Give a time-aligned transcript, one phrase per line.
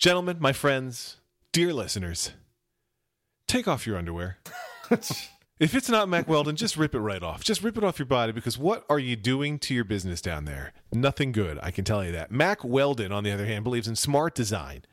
[0.00, 1.18] Gentlemen, my friends,
[1.52, 2.30] dear listeners,
[3.46, 4.38] take off your underwear.
[4.90, 7.44] if it's not Mack Weldon, just rip it right off.
[7.44, 10.46] Just rip it off your body because what are you doing to your business down
[10.46, 10.72] there?
[10.90, 12.30] Nothing good, I can tell you that.
[12.30, 14.84] Mack Weldon, on the other hand, believes in smart design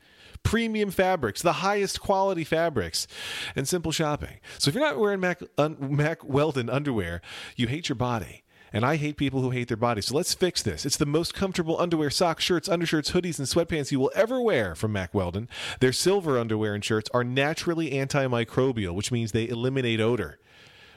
[0.43, 3.07] premium fabrics, the highest quality fabrics,
[3.55, 4.39] and simple shopping.
[4.59, 7.21] So if you're not wearing Mac, un, Mack Weldon underwear,
[7.55, 8.43] you hate your body.
[8.73, 10.07] And I hate people who hate their bodies.
[10.07, 10.85] So let's fix this.
[10.85, 14.75] It's the most comfortable underwear, socks, shirts, undershirts, hoodies, and sweatpants you will ever wear
[14.75, 15.47] from Mack Weldon.
[15.79, 20.39] Their silver underwear and shirts are naturally antimicrobial, which means they eliminate odor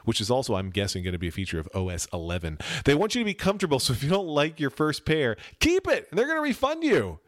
[0.05, 2.59] which is also, I'm guessing, going to be a feature of OS 11.
[2.85, 5.87] They want you to be comfortable, so if you don't like your first pair, keep
[5.87, 6.09] it.
[6.11, 7.19] and They're going to refund you.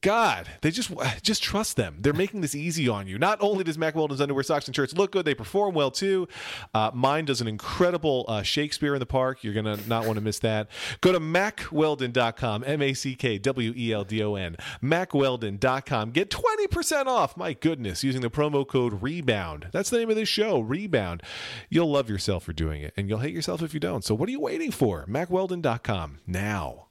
[0.00, 1.96] God, they just just trust them.
[2.00, 3.18] They're making this easy on you.
[3.18, 6.28] Not only does Mack Weldon's underwear, socks, and shirts look good, they perform well too.
[6.72, 9.42] Uh, mine does an incredible uh, Shakespeare in the Park.
[9.42, 10.68] You're gonna not want to miss that.
[11.00, 16.10] Go to mackweldon.com, M A C K W E L D O N, mackweldon.com.
[16.10, 17.36] Get 20% off.
[17.36, 19.68] My goodness, using the promo code Rebound.
[19.72, 21.22] That's the name of this show, Rebound.
[21.68, 24.04] You'll love yourself for doing it, and you'll hate yourself if you don't.
[24.04, 25.06] So what are you waiting for?
[25.06, 26.86] MackWeldon.com now.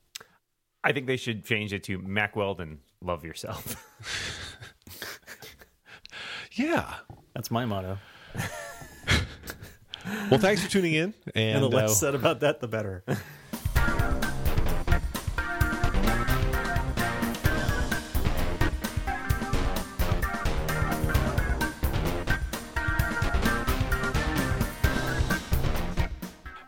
[0.83, 3.75] I think they should change it to Mack Weldon love yourself.
[6.53, 6.95] yeah,
[7.33, 7.97] that's my motto.
[10.29, 11.13] well, thanks for tuning in.
[11.35, 13.03] And, and the less uh, said about that, the better.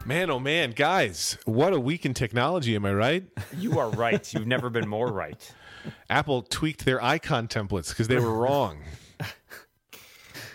[0.09, 3.23] Man, oh man, guys, what a week in technology, am I right?
[3.55, 4.33] You are right.
[4.33, 5.53] You've never been more right.
[6.09, 8.79] Apple tweaked their icon templates because they were wrong.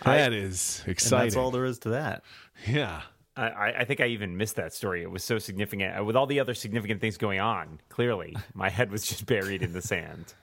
[0.03, 1.25] that is exciting.
[1.25, 2.23] that's all there is to that.
[2.67, 3.01] Yeah.
[3.37, 5.03] I, I, think I even missed that story.
[5.03, 5.99] It was so significant.
[5.99, 9.61] Uh, with all the other significant things going on, clearly, my head was just buried
[9.61, 10.33] in the sand.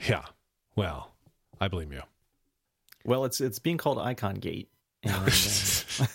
[0.00, 0.24] Yeah.
[0.74, 1.12] Well,
[1.60, 2.02] I blame you.
[3.04, 4.68] Well, it's it's being called Icon Gate.
[5.02, 6.06] And, uh,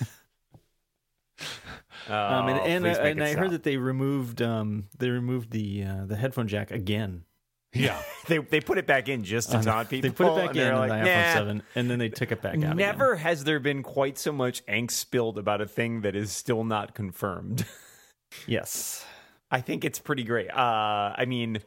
[2.10, 5.84] oh, um, and, and, uh, and I heard that they removed um, they removed the
[5.84, 7.24] uh, the headphone jack again
[7.74, 10.10] yeah, they they put it back in just to taunt people.
[10.10, 11.34] They put it back in on like, the iPhone nah.
[11.34, 12.76] Seven, and then they took it back out.
[12.76, 13.24] Never again.
[13.24, 16.94] has there been quite so much angst spilled about a thing that is still not
[16.96, 17.66] confirmed.
[18.48, 19.06] yes,
[19.52, 20.50] I think it's pretty great.
[20.50, 21.60] Uh, I mean,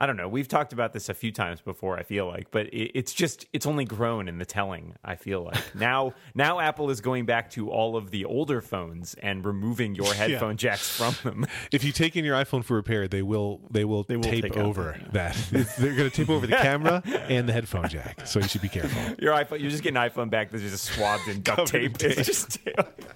[0.00, 0.28] I don't know.
[0.28, 1.98] We've talked about this a few times before.
[1.98, 4.94] I feel like, but it, it's just it's only grown in the telling.
[5.04, 9.14] I feel like now now Apple is going back to all of the older phones
[9.14, 10.56] and removing your headphone yeah.
[10.56, 11.46] jacks from them.
[11.72, 14.56] If you take in your iPhone for repair, they will they will, they will tape
[14.56, 15.36] over that.
[15.50, 18.26] They're going to tape over the camera and the headphone jack.
[18.26, 19.14] So you should be careful.
[19.18, 21.98] Your iPhone, you're just getting an iPhone back that's just swabbed in duct tape.
[21.98, 22.58] Just,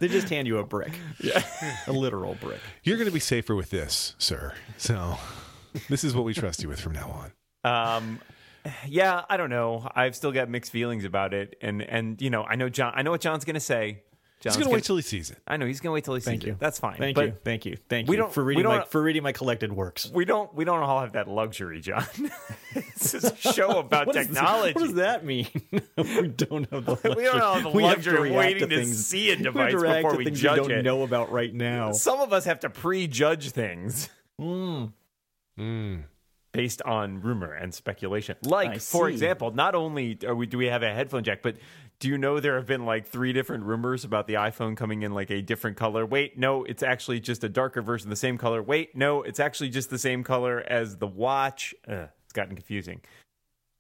[0.01, 1.43] they just hand you a brick, yeah,
[1.87, 2.61] a literal brick.
[2.83, 4.55] You're going to be safer with this, sir.
[4.77, 5.17] So
[5.89, 7.31] this is what we trust you with from now
[7.65, 7.99] on.
[7.99, 8.21] Um,
[8.87, 9.89] yeah, I don't know.
[9.95, 12.93] I've still got mixed feelings about it, and and you know, I know John.
[12.95, 14.03] I know what John's going to say.
[14.43, 15.39] John's he's going to wait till he sees it.
[15.47, 16.53] I know he's going to wait till he Thank sees you.
[16.55, 16.59] it.
[16.59, 16.97] That's fine.
[16.97, 17.35] Thank but you.
[17.45, 17.77] Thank you.
[17.89, 20.11] Thank we you don't, for reading don't, my for reading my collected works.
[20.13, 22.05] We don't we don't all have that luxury, John.
[22.75, 24.73] this is a show about what technology.
[24.73, 25.47] What does that mean?
[25.97, 27.15] we don't have the luxury.
[27.15, 30.17] we don't have the we luxury have of waiting to, to see a device before
[30.17, 30.83] we judge we don't it.
[30.83, 31.93] Know about right now.
[31.93, 34.11] Some of us have to prejudge things.
[34.41, 34.87] Hmm.
[35.59, 36.05] Mm
[36.53, 38.37] based on rumor and speculation.
[38.43, 41.57] Like, for example, not only we, do we have a headphone jack, but
[41.99, 45.13] do you know there have been like three different rumors about the iPhone coming in
[45.13, 46.05] like a different color?
[46.05, 48.63] Wait, no, it's actually just a darker version of the same color.
[48.63, 51.75] Wait, no, it's actually just the same color as the watch.
[51.89, 53.01] Ugh, it's gotten confusing.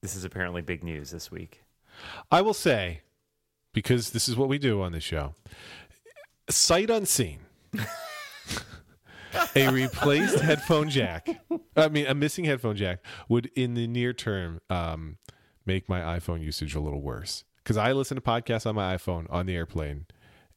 [0.00, 1.62] This is apparently big news this week.
[2.30, 3.02] I will say,
[3.74, 5.34] because this is what we do on this show,
[6.48, 7.40] sight unseen.
[9.56, 11.28] a replaced headphone jack.
[11.76, 15.18] I mean, a missing headphone jack would, in the near term, um,
[15.66, 17.44] make my iPhone usage a little worse.
[17.62, 20.06] Because I listen to podcasts on my iPhone on the airplane,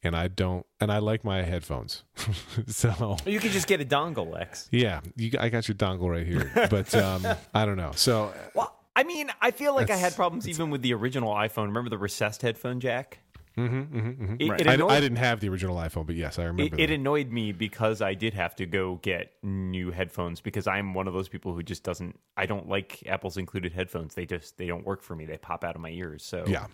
[0.02, 2.02] and I don't, and I like my headphones.
[2.66, 4.68] so you can just get a dongle, Lex.
[4.72, 7.92] Yeah, you, I got your dongle right here, but um, I don't know.
[7.94, 11.66] So, well, I mean, I feel like I had problems even with the original iPhone.
[11.66, 13.20] Remember the recessed headphone jack?
[13.56, 14.34] Mm-hmm, mm-hmm, mm-hmm.
[14.38, 14.60] It, right.
[14.60, 16.76] it annoyed, I, I, didn't have the original iPhone, but yes, I remember.
[16.76, 20.92] It, it, annoyed me because I did have to go get new headphones because I'm
[20.92, 22.18] one of those people who just doesn't.
[22.36, 24.14] I don't like Apple's included headphones.
[24.14, 25.24] They just they don't work for me.
[25.24, 26.22] They pop out of my ears.
[26.22, 26.66] So yeah.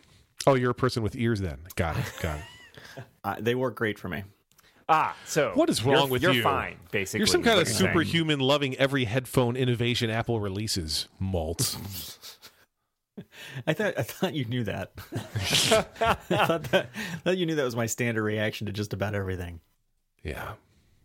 [0.44, 1.58] Oh, you're a person with ears then.
[1.76, 2.12] Got it.
[2.20, 3.04] Got it.
[3.24, 4.24] uh, they work great for me.
[4.88, 6.40] Ah, so what is wrong with you're you?
[6.40, 7.20] You're fine, basically.
[7.20, 11.08] You're some kind of superhuman, loving every headphone innovation Apple releases.
[11.20, 11.76] Malt.
[13.66, 14.92] I thought I thought you knew that.
[15.12, 16.90] I thought that,
[17.24, 19.60] that you knew that was my standard reaction to just about everything.
[20.22, 20.52] Yeah.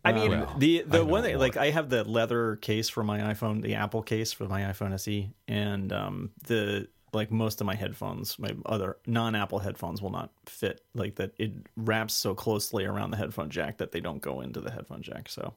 [0.06, 3.33] I mean, well, the the one thing, like I have the leather case for my
[3.33, 7.75] iPhone, the Apple case for my iPhone SE, and um, the like most of my
[7.75, 10.81] headphones, my other non-Apple headphones will not fit.
[10.94, 14.62] Like that, it wraps so closely around the headphone jack that they don't go into
[14.62, 15.27] the headphone jack.
[15.27, 15.54] So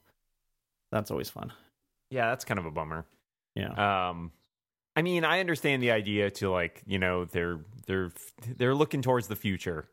[0.91, 1.53] that's always fun.
[2.11, 3.05] Yeah, that's kind of a bummer.
[3.55, 4.09] Yeah.
[4.09, 4.33] Um,
[5.01, 8.13] I mean, I understand the idea to like, you know, they're they're
[8.59, 9.89] they're looking towards the future.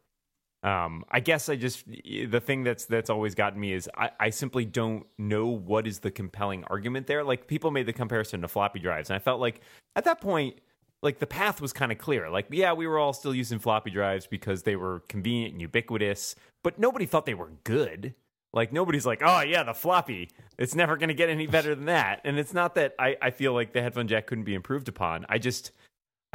[0.64, 4.30] Um, I guess I just the thing that's that's always gotten me is I, I
[4.32, 7.24] simply don't know what is the compelling argument there.
[7.24, 9.62] Like people made the comparison to floppy drives, and I felt like
[9.96, 10.60] at that point,
[11.02, 12.30] like the path was kind of clear.
[12.30, 16.36] Like, yeah, we were all still using floppy drives because they were convenient and ubiquitous,
[16.66, 18.14] but nobody thought they were good.
[18.54, 20.30] Like nobody's like, oh yeah, the floppy.
[20.58, 22.22] It's never going to get any better than that.
[22.24, 25.26] And it's not that I, I feel like the headphone jack couldn't be improved upon.
[25.30, 25.72] I just,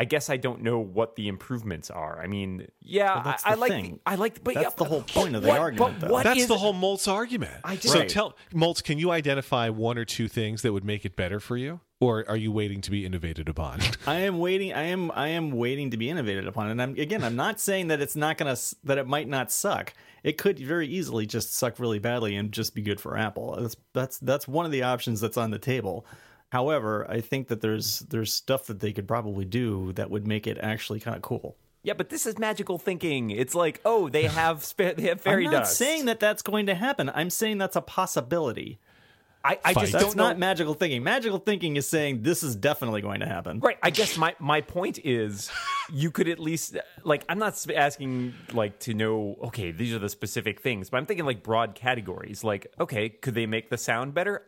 [0.02, 2.20] I guess I don't know what the improvements are.
[2.20, 4.00] I mean, yeah, Well, that's I, I like, thing.
[4.04, 6.40] I like, but That's yeah, the whole point of the what- argument, but what That's
[6.40, 7.54] is- the whole Moltz argument.
[7.62, 8.08] I just- so Right.
[8.08, 11.56] tell Moltz, can you identify one or two things that would make it better for
[11.56, 13.78] you, or are you waiting to be innovated upon?
[14.08, 14.72] I am waiting.
[14.72, 15.12] I am.
[15.12, 16.68] I am waiting to be innovated upon.
[16.70, 17.22] And I'm again.
[17.22, 18.56] I'm not saying that it's not gonna.
[18.82, 19.92] That it might not suck.
[20.24, 23.56] It could very easily just suck really badly and just be good for Apple.
[23.60, 26.04] That's that's that's one of the options that's on the table.
[26.52, 30.46] However, I think that there's there's stuff that they could probably do that would make
[30.46, 31.56] it actually kind of cool.
[31.82, 33.30] yeah, but this is magical thinking.
[33.30, 35.78] It's like, oh, they have spa- they have fairy dust." I'm not dust.
[35.78, 37.10] saying that that's going to happen.
[37.14, 38.78] I'm saying that's a possibility.
[39.44, 40.28] I, I just That's don't know.
[40.28, 41.02] not magical thinking.
[41.02, 43.58] Magical thinking is saying this is definitely going to happen.
[43.58, 43.78] Right.
[43.82, 45.50] I guess my my point is,
[45.90, 49.36] you could at least like I'm not asking like to know.
[49.44, 52.44] Okay, these are the specific things, but I'm thinking like broad categories.
[52.44, 54.42] Like, okay, could they make the sound better?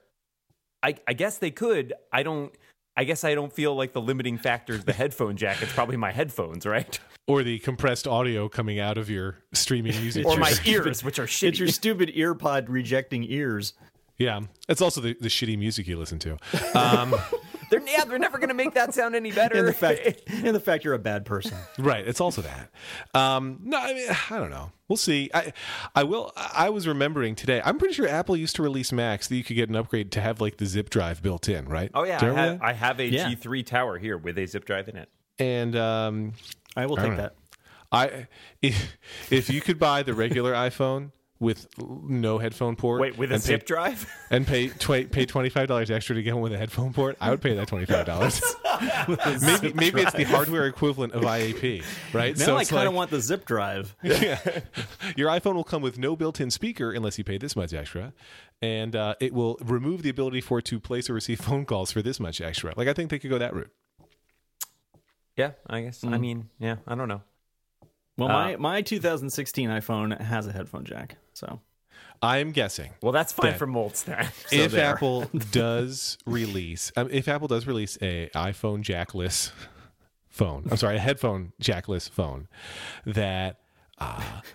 [0.85, 1.93] I I guess they could.
[2.13, 2.53] I don't.
[2.97, 5.61] I guess I don't feel like the limiting factor is the headphone jack.
[5.63, 6.99] It's probably my headphones, right?
[7.27, 10.27] or the compressed audio coming out of your streaming music?
[10.27, 11.49] Or my stupid- ears, which are shitty.
[11.49, 13.73] It's your stupid ear pod rejecting ears.
[14.19, 16.37] yeah, it's also the, the shitty music you listen to.
[16.79, 17.15] Um,
[17.71, 19.57] They're yeah, they're never going to make that sound any better.
[19.59, 21.57] And the fact, and the fact you're a bad person.
[21.79, 22.71] right, it's also that.
[23.15, 24.71] Um, no, I mean, I don't know.
[24.89, 25.31] We'll see.
[25.33, 25.53] I,
[25.95, 26.33] I will.
[26.37, 27.63] I was remembering today.
[27.65, 30.21] I'm pretty sure Apple used to release Macs that you could get an upgrade to
[30.21, 31.91] have like the zip drive built in, right?
[31.95, 32.59] oh yeah, I have, that?
[32.63, 33.31] I have a Yeah.
[33.31, 35.09] G3 tower here with a zip drive in it.
[35.39, 36.33] and um,
[36.77, 37.17] I will I take know.
[37.17, 37.35] that.
[37.93, 38.27] I
[38.61, 38.97] if,
[39.31, 41.13] if you could buy the regular iPhone
[41.45, 44.11] with no headphone port, Wait, with a and pay- zip drive?
[44.31, 47.17] and pay tw- pay twenty five dollars extra to get one with a headphone port,
[47.21, 48.43] I would pay that twenty five dollars.
[49.43, 52.37] maybe maybe it's the hardware equivalent of IAP, right?
[52.37, 53.95] Now I kind of like- want the zip drive.
[54.03, 54.41] yeah.
[55.17, 58.13] Your iPhone will come with no built-in speaker unless you pay this much extra,
[58.63, 61.93] and uh, it will remove the ability for it to place or receive phone calls
[61.93, 62.73] for this much extra.
[62.77, 63.71] Like I think they could go that route.
[65.37, 66.03] Yeah, I guess.
[66.05, 67.23] I mean, yeah, I don't know.
[68.17, 71.61] Well, Uh, my my 2016 iPhone has a headphone jack, so
[72.23, 74.29] I'm guessing Well, that's fine That- for Moltz then.
[74.53, 74.95] if there.
[74.95, 79.53] Apple does release, um, if Apple does release a iPhone jackless
[80.29, 82.49] phone, I'm sorry, a headphone jackless phone,
[83.05, 83.59] that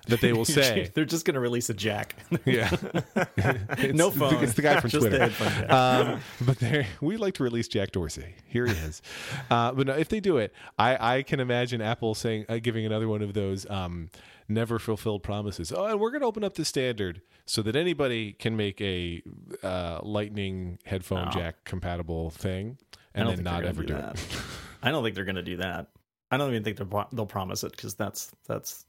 [0.08, 2.16] that they will say, they're just going to release a jack.
[2.46, 2.70] yeah,
[3.38, 4.44] It's- no phone.
[4.44, 5.28] It's the guy from just Twitter.
[5.30, 6.58] The um, but
[7.02, 8.36] we like to release Jack Dorsey.
[8.46, 9.02] Here he is.
[9.50, 12.86] Uh, but no, if they do it, I, I can imagine Apple saying, uh, giving
[12.86, 14.10] another one of those um,
[14.48, 15.72] never fulfilled promises.
[15.72, 19.22] Oh, and we're going to open up the standard so that anybody can make a
[19.64, 21.32] uh, Lightning headphone No.
[21.32, 22.78] jack compatible thing,
[23.14, 24.42] and then not ever gonna do it.
[24.84, 25.88] I don't think they're going to do that.
[26.32, 28.86] I don't even think they'll they'll promise it because that's that's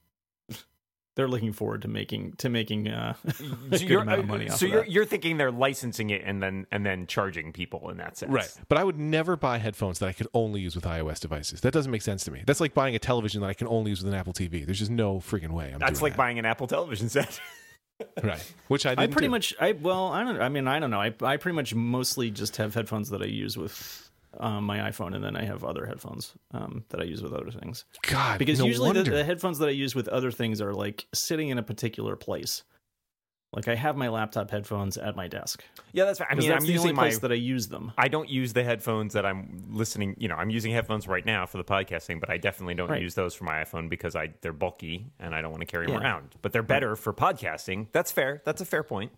[1.17, 3.15] they're looking forward to making to making uh,
[3.71, 4.91] a So good amount of money off so of you're that.
[4.91, 8.51] you're thinking they're licensing it and then and then charging people in that sense, Right.
[8.69, 11.61] But I would never buy headphones that I could only use with iOS devices.
[11.63, 12.43] That doesn't make sense to me.
[12.47, 14.65] That's like buying a television that I can only use with an Apple TV.
[14.65, 15.73] There's just no freaking way.
[15.73, 17.41] I'm That's doing like buying an Apple television set.
[18.23, 19.33] right, which I I didn't pretty do.
[19.33, 22.31] much I well I don't I mean I don't know I I pretty much mostly
[22.31, 25.87] just have headphones that I use with um, my iPhone and then I have other
[25.87, 29.59] headphones um, that I use with other things God because no usually the, the headphones
[29.59, 32.63] that I use with other things are like sitting in a particular place.
[33.53, 35.65] Like I have my laptop headphones at my desk.
[35.93, 36.29] yeah, that's right.
[36.31, 37.03] I mean, that's I'm the using only my.
[37.03, 37.91] place that I use them.
[37.99, 40.15] I don't use the headphones that I'm listening.
[40.19, 43.03] You know, I'm using headphones right now for the podcasting, but I definitely don't Right.
[43.03, 45.87] use those for my iPhone because I they're bulky and I don't want to carry
[45.87, 46.01] them Yeah.
[46.03, 46.37] around.
[46.43, 47.89] But they're better for podcasting.
[47.91, 48.41] That's fair.
[48.45, 49.11] That's a fair point.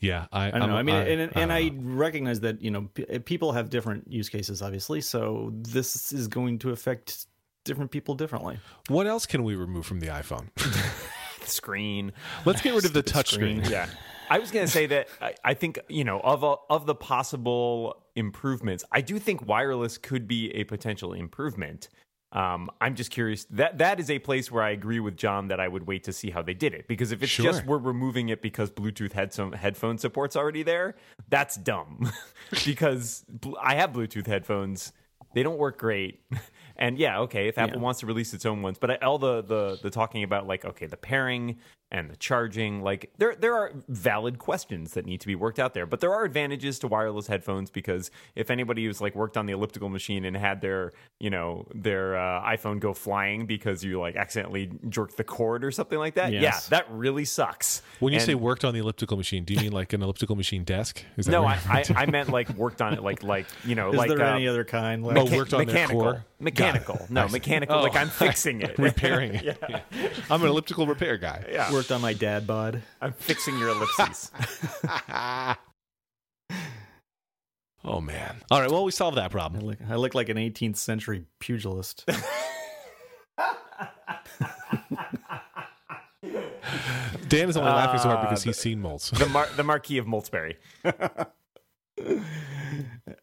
[0.00, 0.76] Yeah, I, I don't I'm- know.
[0.76, 4.28] I mean, and, and uh, I recognize that you know p- people have different use
[4.28, 5.00] cases, obviously.
[5.00, 7.26] So this is going to affect
[7.64, 8.58] different people differently.
[8.88, 10.48] What else can we remove from the iPhone?
[11.44, 12.12] Screen.
[12.44, 13.58] Let's get rid of the Stupid touch screen.
[13.64, 13.72] screen.
[13.72, 13.88] Yeah.
[14.30, 16.94] I was going to say that I, I think, you know, of a, of the
[16.94, 21.88] possible improvements, I do think wireless could be a potential improvement.
[22.32, 23.44] Um, I'm just curious.
[23.46, 26.12] That that is a place where I agree with John that I would wait to
[26.12, 27.44] see how they did it because if it's Sure.
[27.44, 30.94] just we're removing it because Bluetooth had some headphone support's already there,
[31.30, 32.10] that's dumb.
[32.66, 33.24] because
[33.62, 34.92] I have Bluetooth headphones
[35.34, 36.20] They don't work great.
[36.80, 37.82] And yeah, okay, if Apple Yeah.
[37.82, 40.86] wants to release its own ones, but all the the the talking about like okay,
[40.86, 41.58] the pairing
[41.90, 45.72] and the charging, like there there are valid questions that need to be worked out
[45.72, 45.86] there.
[45.86, 49.52] But there are advantages to wireless headphones because if anybody who's like worked on the
[49.54, 54.16] elliptical machine and had their you know their uh, iPhone go flying because you like
[54.16, 56.42] accidentally jerked the cord or something like that, Yes.
[56.42, 57.80] yeah, that really sucks.
[58.00, 60.36] When you And- say worked on the elliptical machine, do you mean like an elliptical
[60.36, 61.02] machine desk?
[61.16, 63.90] Is that no, I, I I meant like worked on it like like you know
[63.92, 65.02] Is like there uh, any other kind?
[65.04, 66.24] like Oh, worked on their mechanical, core?
[66.40, 67.04] Mechanical.
[67.10, 67.82] No, mechanical.
[67.82, 68.78] Like I'm fixing it.
[68.78, 69.58] repairing it.
[69.60, 69.80] Yeah.
[70.30, 71.44] I'm an elliptical repair guy.
[71.50, 72.82] yeah, worked on my dad bod.
[73.00, 74.30] I'm fixing your ellipses.
[77.84, 78.36] Oh man.
[78.50, 78.70] All right.
[78.70, 79.64] Well, we solved that I problem.
[79.64, 82.04] look, I look like an 18th century pugilist.
[87.28, 89.10] Dan is only laughing so hard because Uh, he's seen moles.
[89.10, 90.56] the Mar- the Marquis of Moltzberry.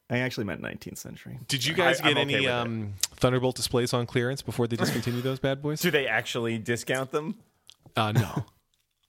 [0.10, 1.39] I actually meant 19th century.
[1.48, 5.22] Did you guys I- get okay any um, Thunderbolt displays on clearance before they discontinue
[5.22, 5.82] those bad boys?
[5.82, 7.36] Do they actually discount them?
[7.96, 8.22] Uh, no.
[8.22, 8.41] Yeah,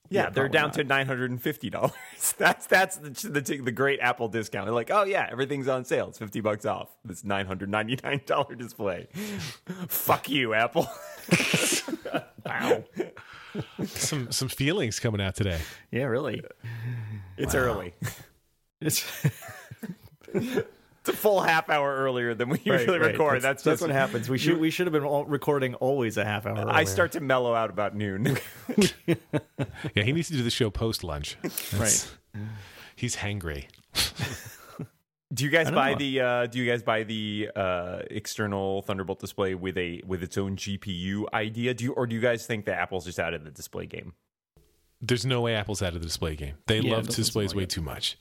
[0.08, 0.74] Yeah, they're down not.
[0.74, 1.92] to nine hundred and fifty dollars.
[2.38, 4.66] That's that's the, the the great Apple discount.
[4.66, 6.08] They're like, oh yeah, everything's on sale.
[6.10, 6.90] It's fifty bucks off.
[7.04, 9.08] This nine hundred ninety nine dollar display.
[9.88, 10.88] Fuck you, Apple.
[12.44, 12.84] wow,
[13.84, 15.58] some some feelings coming out today.
[15.90, 16.40] Yeah, really.
[17.36, 17.94] it's early.
[18.80, 19.04] It's
[20.36, 23.12] It's a full half hour earlier than we Right, usually right.
[23.12, 23.40] record.
[23.40, 24.28] That's, that's just what happens.
[24.28, 26.68] We should we should have been all recording always a half hour.
[26.68, 28.36] I start to mellow out about noon.
[29.94, 31.36] Yeah, he needs to do the show post lunch.
[31.78, 32.10] right.
[32.96, 33.66] He's hangry.
[35.32, 35.98] Do you guys buy know.
[35.98, 40.36] the uh, Do you guys buy the uh, external Thunderbolt display with a with its
[40.38, 41.72] own GPU idea?
[41.74, 44.14] Do you or do you guys think that Apple's just out of the display game?
[45.00, 46.54] There's no way Apple's out of the display game.
[46.66, 48.18] They Yeah, love doesn't displays way too much.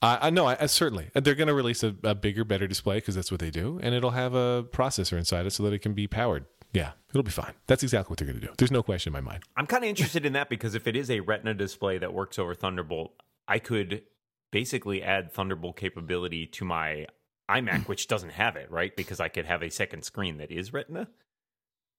[0.00, 0.46] Uh, I know.
[0.46, 3.40] I, I certainly they're going to release a, a bigger, better display because that's what
[3.40, 6.46] they do, and it'll have a processor inside it so that it can be powered.
[6.72, 7.52] Yeah, it'll be fine.
[7.66, 8.52] That's exactly what they're going to do.
[8.58, 9.44] There's no question in my mind.
[9.56, 12.38] I'm kind of interested in that because if it is a Retina display that works
[12.38, 13.12] over Thunderbolt,
[13.46, 14.02] I could
[14.50, 17.06] basically add Thunderbolt capability to my
[17.48, 18.94] iMac, which doesn't have it, right?
[18.96, 21.08] Because I could have a second screen that is Retina.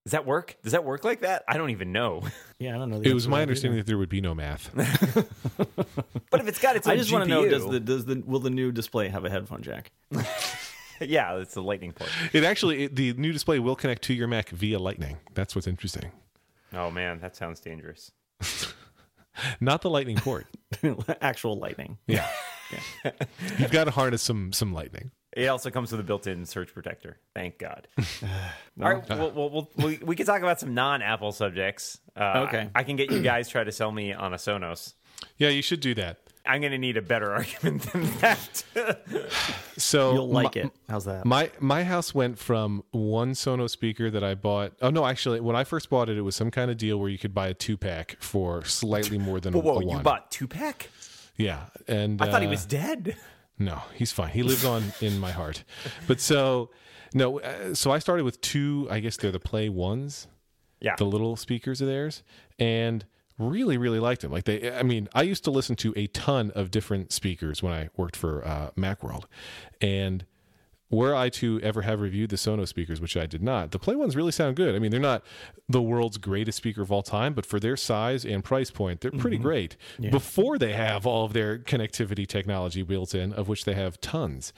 [0.06, 0.56] Does that work?
[0.64, 1.44] Does that work like that?
[1.48, 2.22] I don't even know.
[2.58, 3.00] Yeah, I don't know.
[3.00, 3.84] the It was my understanding either.
[3.84, 4.70] that there would be no math.
[6.32, 8.06] But if it's got its own I just want to know GPU does the does
[8.06, 9.92] the will the new display have a headphone jack?
[11.02, 12.10] yeah, it's the lightning port.
[12.34, 15.18] It actually, it, the new display will connect to your Mac via Lightning.
[15.34, 16.12] That's what's interesting.
[16.74, 18.12] Oh man, that sounds dangerous.
[19.60, 20.48] Not the Lightning port.
[21.22, 21.98] Actual lightning.
[22.08, 22.28] Yeah.
[23.60, 25.12] You've got to harness some some lightning.
[25.36, 27.18] It also comes with a built-in search protector.
[27.34, 27.88] Thank God.
[28.82, 32.00] All right, well, well, well, we, we can talk about some non-Apple subjects.
[32.16, 32.70] Uh, Okay.
[32.74, 34.94] I, I can get you guys try to sell me on a Sonos.
[35.38, 36.20] Yeah, you should do that.
[36.48, 38.64] I'm going to need a better argument than that.
[39.78, 40.72] So You'll like my- it.
[40.88, 41.26] How's that?
[41.26, 44.72] My my house went from one Sonos speaker that I bought.
[44.82, 47.10] Oh no, actually, when I first bought it, it was some kind of deal where
[47.10, 50.00] you could buy a two pack for slightly more than whoa, a, whoa, a you
[50.00, 50.90] bought two pack?
[51.36, 53.18] Yeah, and I thought he uh, was dead.
[53.58, 54.32] No, he's fine.
[54.32, 55.64] He lives on in my heart.
[56.08, 56.70] But so
[57.14, 58.88] no, uh, so I started with two.
[58.92, 60.28] I guess they're the Play ones,
[60.82, 60.96] Yeah.
[60.98, 62.22] the little speakers of theirs,
[62.60, 63.06] and
[63.40, 64.32] really, really liked them.
[64.32, 67.72] Like they, I mean, I used to listen to a ton of different speakers when
[67.74, 69.24] I worked for uh, MacWorld,
[69.80, 70.26] and
[70.90, 73.96] were I to ever have reviewed the Sonos speakers, which I did not, the Play
[73.96, 74.76] ones really sound good.
[74.76, 75.24] I mean, they're not
[75.68, 79.12] the world's greatest speaker of all time, but for their size and price point, they're
[79.12, 79.78] pretty great.
[80.12, 84.54] Before they have all of their connectivity technology built in, of which they have tons.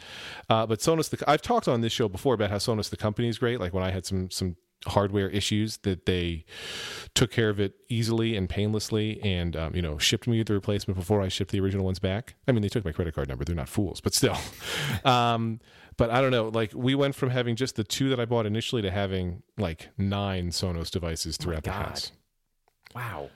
[0.49, 3.27] Uh, but Sonos, the, I've talked on this show before about how Sonos the company
[3.29, 3.59] is great.
[3.59, 6.45] Like when I had some some hardware issues, that they
[7.15, 10.97] took care of it easily and painlessly, and um, you know shipped me the replacement
[10.97, 12.35] before I shipped the original ones back.
[12.47, 14.37] I mean, they took my credit card number; they're not fools, but still.
[15.05, 15.59] um,
[15.97, 16.49] but I don't know.
[16.49, 19.89] Like we went from having just the two that I bought initially to having like
[19.97, 22.11] nine Sonos devices throughout the house.
[22.95, 23.29] Wow.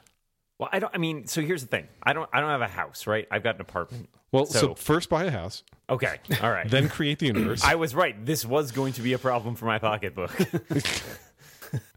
[0.60, 0.94] Well, I don't.
[0.94, 1.88] I mean, so here's the thing.
[2.04, 2.30] I don't.
[2.32, 3.28] I don't have a house, right?
[3.32, 4.10] I've got an apartment.
[4.32, 6.20] Well, so, So- first buy a house, Okay.
[6.42, 6.70] All right.
[6.70, 7.64] then create the universe.
[7.66, 8.26] I was right.
[8.26, 10.32] This was going to be a problem for my pocketbook.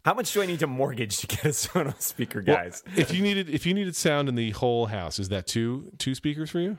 [0.03, 2.83] How much do I need to mortgage to get a Sonos speaker, Well, guys?
[2.95, 6.15] if you needed if you needed sound in the whole house, is that two two
[6.15, 6.77] speakers for you?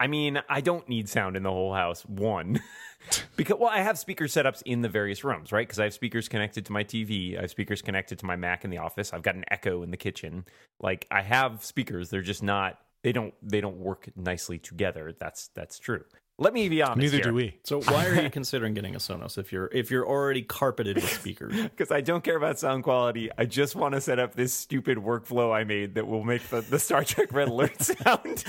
[0.00, 2.02] I mean, I don't need sound in the whole house.
[2.02, 2.60] One,
[3.36, 5.66] because well, I have speaker setups in the various rooms, right?
[5.66, 8.64] Because I have speakers connected to my TV, I have speakers connected to my Mac
[8.64, 9.12] in the office.
[9.12, 10.44] I've got an Echo in the kitchen.
[10.80, 12.10] Like I have speakers.
[12.10, 12.78] They're just not.
[13.02, 13.34] They don't.
[13.42, 15.12] They don't work nicely together.
[15.18, 16.04] That's that's true.
[16.38, 16.98] Let me be honest.
[16.98, 17.56] Neither do we.
[17.62, 21.12] So why are you considering getting a Sonos if you're if you're already carpeted with
[21.12, 21.54] speakers?
[21.62, 23.30] Because I don't care about sound quality.
[23.36, 26.60] I just want to set up this stupid workflow I made that will make the,
[26.62, 28.44] the Star Trek Red Alert sound.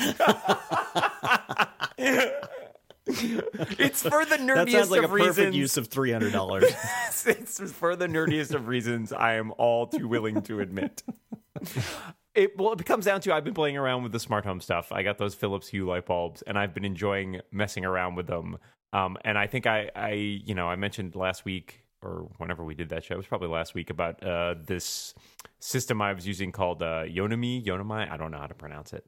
[3.08, 5.56] it's for the nerdiest that sounds like of a perfect reasons.
[5.56, 6.64] use of three hundred dollars.
[7.26, 9.12] it's for the nerdiest of reasons.
[9.12, 11.04] I am all too willing to admit.
[12.36, 14.92] It well, it comes down to I've been playing around with the smart home stuff.
[14.92, 18.58] I got those Philips Hue light bulbs, and I've been enjoying messing around with them.
[18.92, 22.76] Um, and I think I, I, you know, I mentioned last week or whenever we
[22.76, 25.14] did that show, it was probably last week about uh, this
[25.60, 27.68] system I was using called uh, Yonomi.
[27.68, 29.06] I don't know how to pronounce it.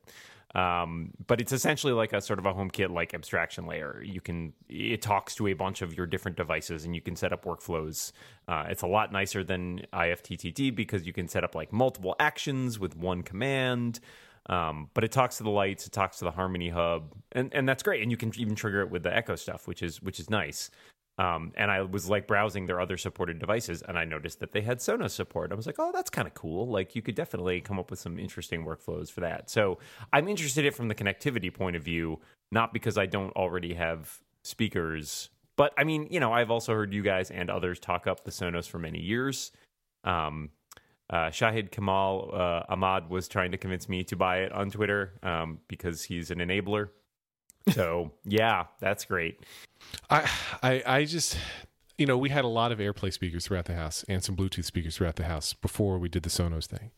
[0.55, 4.01] Um, but it's essentially like a sort of a HomeKit like abstraction layer.
[4.03, 7.33] You can it talks to a bunch of your different devices, and you can set
[7.33, 8.13] up workflows.
[8.47, 12.79] Uh, it's a lot nicer than IFTTT because you can set up like multiple actions
[12.79, 13.99] with one command.
[14.47, 17.67] Um, but it talks to the lights, it talks to the Harmony Hub, and and
[17.67, 18.01] that's great.
[18.01, 20.69] And you can even trigger it with the Echo stuff, which is which is nice.
[21.17, 24.61] Um, and I was like browsing their other supported devices, and I noticed that they
[24.61, 25.51] had Sonos support.
[25.51, 26.67] I was like, oh, that's kind of cool.
[26.67, 29.49] Like you could definitely come up with some interesting workflows for that.
[29.49, 29.79] So
[30.11, 32.19] I'm interested in it from the connectivity point of view,
[32.51, 36.93] not because I don't already have speakers, but I mean, you know, I've also heard
[36.93, 39.51] you guys and others talk up the Sonos for many years.
[40.03, 40.49] Um,
[41.09, 45.13] uh, Shahid Kamal uh, Ahmad was trying to convince me to buy it on Twitter
[45.23, 46.89] um, because he's an enabler.
[47.69, 49.39] So yeah, that's great.
[50.09, 50.29] I,
[50.63, 51.37] I, I just,
[51.97, 54.65] you know, we had a lot of AirPlay speakers throughout the house and some Bluetooth
[54.65, 56.91] speakers throughout the house before we did the Sonos thing.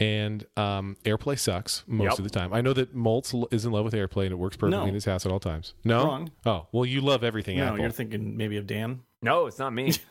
[0.00, 2.18] And um, AirPlay sucks most Yep.
[2.18, 2.52] of the time.
[2.52, 4.86] I know that Moltz is in love with AirPlay and it works perfectly No.
[4.88, 5.74] in his house at all times.
[5.84, 6.30] No, Wrong.
[6.44, 7.80] Oh, well, you love everything no, Apple.
[7.80, 9.00] you're thinking maybe of Dan.
[9.22, 9.92] No, it's not me.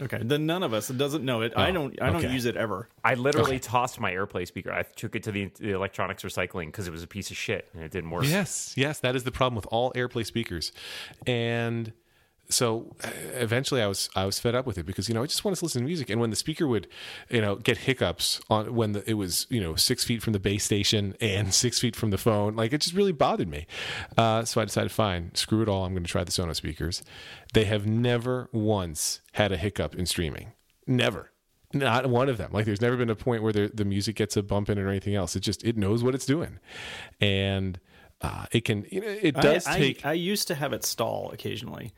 [0.00, 1.52] Okay, then none of us doesn't know it.
[1.56, 2.02] I Oh, don't.
[2.02, 2.32] I don't okay.
[2.32, 2.88] use it ever.
[3.02, 4.72] I literally tossed my AirPlay speaker.
[4.72, 7.68] I took it to the, the electronics recycling because it was a piece of shit
[7.72, 8.24] and it didn't work.
[8.26, 10.72] Yes, yes, that is the problem with all AirPlay speakers,
[11.26, 11.92] and
[12.48, 15.26] so uh, eventually I was I was fed up with it because you know I
[15.26, 16.86] just wanted to listen to music, and when the speaker would
[17.30, 20.38] you know get hiccups on when the, it was you know six feet from the
[20.38, 23.66] base station and six feet from the phone, like it just really bothered me.
[24.16, 25.84] Uh, so I decided, fine, screw it all.
[25.84, 27.02] I'm going to try the Sonos speakers.
[27.52, 30.52] They have never once had a hiccup in streaming,
[30.86, 31.30] never.
[31.72, 32.52] Not one of them.
[32.52, 34.82] Like, there's never been a point where the, the music gets a bump in it
[34.82, 35.34] or anything else.
[35.36, 36.58] It just it knows what it's doing,
[37.20, 37.78] and
[38.20, 38.86] uh, it can.
[38.90, 40.06] You know, it does I, I- take.
[40.06, 41.92] I, used to have it stall occasionally,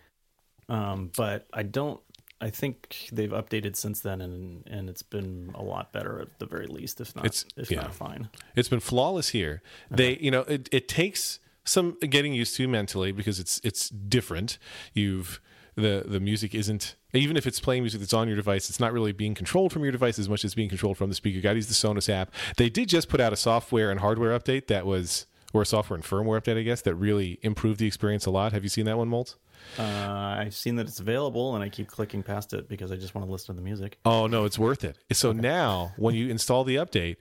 [0.69, 2.01] um, but I don't.
[2.41, 6.47] I think they've updated since then, and and it's been a lot better at the
[6.47, 7.81] very least, if not It's- if yeah.
[7.81, 8.29] not fine.
[8.55, 9.61] It's been flawless here.
[9.91, 14.59] They, you know, it, it takes some getting used to mentally because it's it's different.
[14.95, 15.41] You've
[15.75, 18.93] the the music isn't even if it's playing music that's on your device, it's not
[18.93, 21.41] really being controlled from your device as much as being controlled from the speaker.
[21.41, 22.31] Got to use the Sonos app.
[22.57, 25.95] They did just put out a software and hardware update that was or a software
[25.97, 28.53] and firmware update, I guess, that really improved the experience a lot.
[28.53, 29.37] Have you seen that one, Molt?
[29.79, 33.15] Uh, I've seen that it's available, and I keep clicking past it because I just
[33.15, 33.99] want to listen to the music.
[34.05, 34.97] Oh no, it's worth it.
[35.13, 37.17] So now, when you install the update,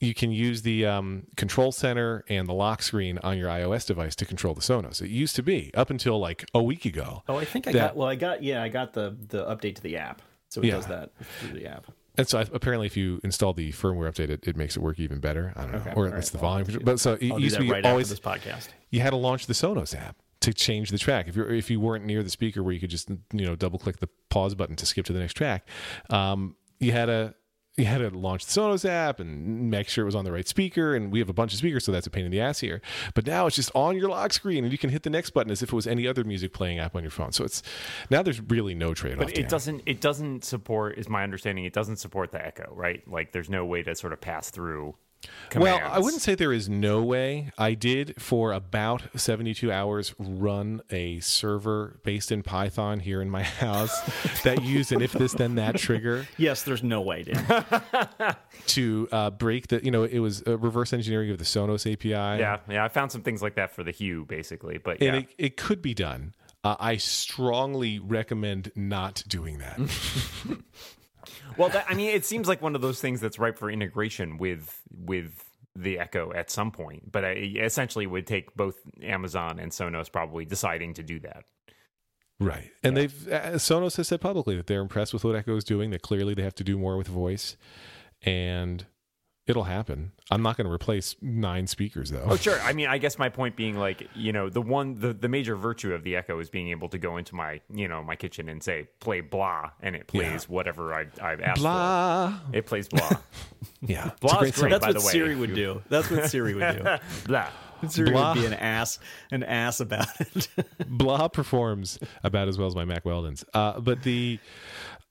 [0.00, 4.16] you can use the um, control center and the lock screen on your iOS device
[4.16, 5.02] to control the Sonos.
[5.02, 7.22] It used to be up until like a week ago.
[7.28, 7.96] Oh, I think I That- got.
[7.96, 8.42] Well, I got.
[8.42, 10.76] Yeah, I got the the update to the app, so it Yeah.
[10.76, 11.86] does that through the app.
[12.18, 14.98] And so I, apparently, if you install the firmware update, it, it makes it work
[14.98, 15.52] even better.
[15.56, 15.92] I don't know, Okay.
[15.94, 16.32] or it's right.
[16.32, 16.80] the volume.
[16.82, 18.68] But so it I'll used to be right always this podcast.
[18.90, 21.28] you had to launch the Sonos app to change the track.
[21.28, 23.78] If you if you weren't near the speaker where you could just you know double
[23.78, 25.66] click the pause button to skip to the next track,
[26.08, 27.34] um, you had to
[27.76, 30.46] you had to launch the Sonos app and make sure it was on the right
[30.46, 30.94] speaker.
[30.94, 32.80] And we have a bunch of speakers, so that's a pain in the ass here.
[33.14, 35.50] But now it's just on your lock screen, and you can hit the next button
[35.50, 37.32] as if it was any other music playing app on your phone.
[37.32, 37.62] So it's
[38.10, 39.20] now there's really no trade off.
[39.20, 39.82] But it doesn't.
[39.86, 40.98] It doesn't support.
[40.98, 41.64] Is my understanding?
[41.64, 43.06] It doesn't support the Echo, right?
[43.08, 44.96] Like, there's no way to sort of pass through.
[45.50, 45.80] Commands.
[45.82, 47.50] Well, I wouldn't say there is no way.
[47.58, 53.42] I did for about 72 hours run a server based in Python here in my
[53.60, 54.00] house
[54.42, 57.64] that used an if this then that trigger Yes, there's no way, Dan.
[58.68, 62.10] to uh, break the, you know, it was a reverse engineering of the Sonos API.
[62.10, 62.84] Yeah, yeah.
[62.84, 64.78] I found some things like that for the Hue, basically.
[64.78, 66.34] But And it, it could be done.
[66.62, 69.78] Uh, I strongly recommend not doing that.
[71.56, 74.38] well, that, I mean, it seems like one of those things that's ripe for integration
[74.38, 75.44] with with
[75.76, 77.10] the Echo at some point.
[77.10, 81.44] But I, essentially, it would take both Amazon and Sonos probably deciding to do that.
[82.40, 82.70] Right.
[82.82, 85.90] And they've uh, Sonos has said publicly that they're impressed with what Echo is doing.
[85.90, 87.56] That clearly they have to do more with voice,
[88.22, 88.86] and
[89.50, 90.12] it'll happen.
[90.30, 92.24] I'm not going to replace nine speakers though.
[92.26, 92.58] Oh, sure.
[92.60, 95.56] I mean, I guess my point being, like, you know, the one, the, the major
[95.56, 98.48] virtue of the Echo is being able to go into my, you know, my kitchen
[98.48, 102.38] and say, play blah, and it plays whatever I, I've asked Blah.
[102.50, 102.56] for.
[102.56, 103.10] It plays blah.
[103.82, 104.10] Yeah.
[104.20, 104.70] Blah a Blah's great great.
[104.70, 105.12] That's by what the way.
[105.12, 105.82] Siri would do.
[105.88, 106.96] That's what Siri would do.
[107.26, 107.48] blah.
[107.88, 108.34] Siri Blah.
[108.34, 108.98] would be an ass,
[109.32, 110.48] an ass about it.
[110.86, 113.44] Blah performs about as well as my Mack Weldon's.
[113.54, 114.38] Uh, but the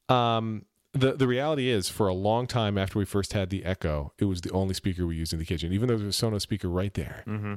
[0.07, 4.13] um the the reality is for a long time after we first had the Echo,
[4.17, 6.25] it was the only speaker we used in the kitchen, even though there was a
[6.25, 7.23] Sonos speaker right there.
[7.27, 7.55] Mm-hmm.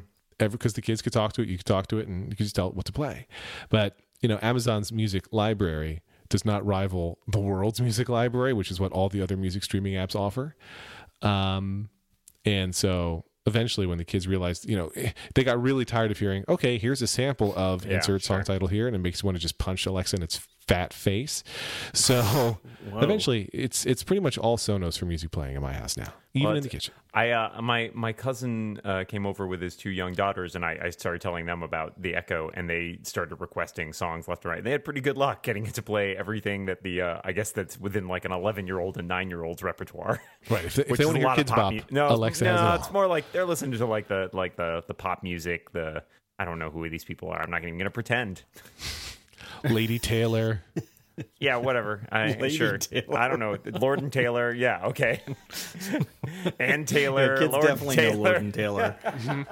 [0.48, 2.44] because the kids could talk to it, you could talk to it, and you could
[2.44, 3.26] just tell it what to play.
[3.70, 8.80] But you know, Amazon's music library does not rival the world's music library, which is
[8.80, 10.56] what all the other music streaming apps offer.
[11.22, 11.88] Um,
[12.44, 14.92] and so eventually when the kids realized you know
[15.34, 18.36] they got really tired of hearing okay here's a sample of yeah, insert sure.
[18.36, 20.92] song title here and it makes you want to just punch alexa in its fat
[20.92, 21.44] face.
[21.92, 22.58] So
[22.94, 26.48] eventually it's it's pretty much all sonos for music playing in my house now even
[26.48, 26.94] well, in the kitchen.
[27.12, 30.78] I uh, my my cousin uh, came over with his two young daughters and I,
[30.84, 34.58] I, started telling them about the echo and they started requesting songs left and right.
[34.58, 37.32] And they had pretty good luck getting it to play everything that the uh, i
[37.32, 40.20] guess that's within like an 11 year old and 9 year old's repertoire.
[40.50, 43.06] Right if, they, if they want to hear kids bop no alexa no it's more
[43.06, 46.02] like they're listening to like the like the the pop music the
[46.38, 47.40] i don't know who these people are.
[47.40, 48.42] I'm not even gonna pretend
[49.64, 50.62] Lady Taylor.
[51.38, 52.06] Yeah, whatever.
[52.10, 52.78] I, Lady sure.
[52.78, 53.18] Taylor.
[53.18, 53.58] I don't know.
[53.78, 54.52] Lord and Taylor.
[54.52, 55.20] Yeah, okay.
[56.58, 57.34] and Taylor.
[57.34, 58.14] Yeah, kids Lord definitely Taylor.
[58.14, 58.96] know Lord and Taylor.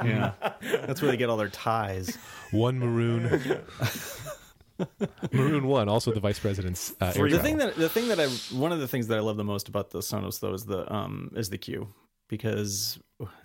[0.05, 2.17] yeah, that's where they get all their ties.
[2.51, 3.63] One maroon.
[5.33, 6.95] Maroon One, also the vice president's.
[7.01, 9.37] Uh, the thing that the thing that I one of the things that I love
[9.37, 11.89] the most about the Sonos though is the um is the queue
[12.31, 12.99] because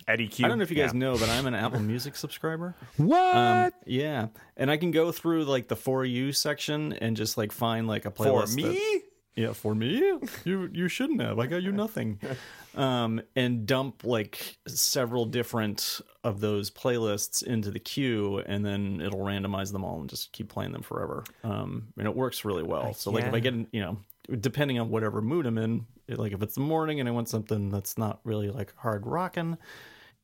[0.08, 0.46] Eddy Cue.
[0.46, 1.00] I don't know if you guys yeah.
[1.00, 2.74] know, but I'm an Apple Music subscriber.
[2.96, 3.36] What?
[3.36, 7.52] Um, yeah, and I can go through like the for you section and just like
[7.52, 8.62] find like a playlist for me.
[8.62, 9.02] That,
[9.34, 11.38] yeah, for me, you you shouldn't have.
[11.38, 12.20] I got you nothing.
[12.76, 19.20] Um, and dump like several different of those playlists into the queue, and then it'll
[19.20, 21.24] randomize them all and just keep playing them forever.
[21.42, 22.92] Um, and it works really well.
[22.92, 23.96] So like if I get you know
[24.40, 27.70] depending on whatever mood I'm in, like if it's the morning and I want something
[27.70, 29.58] that's not really like hard rocking,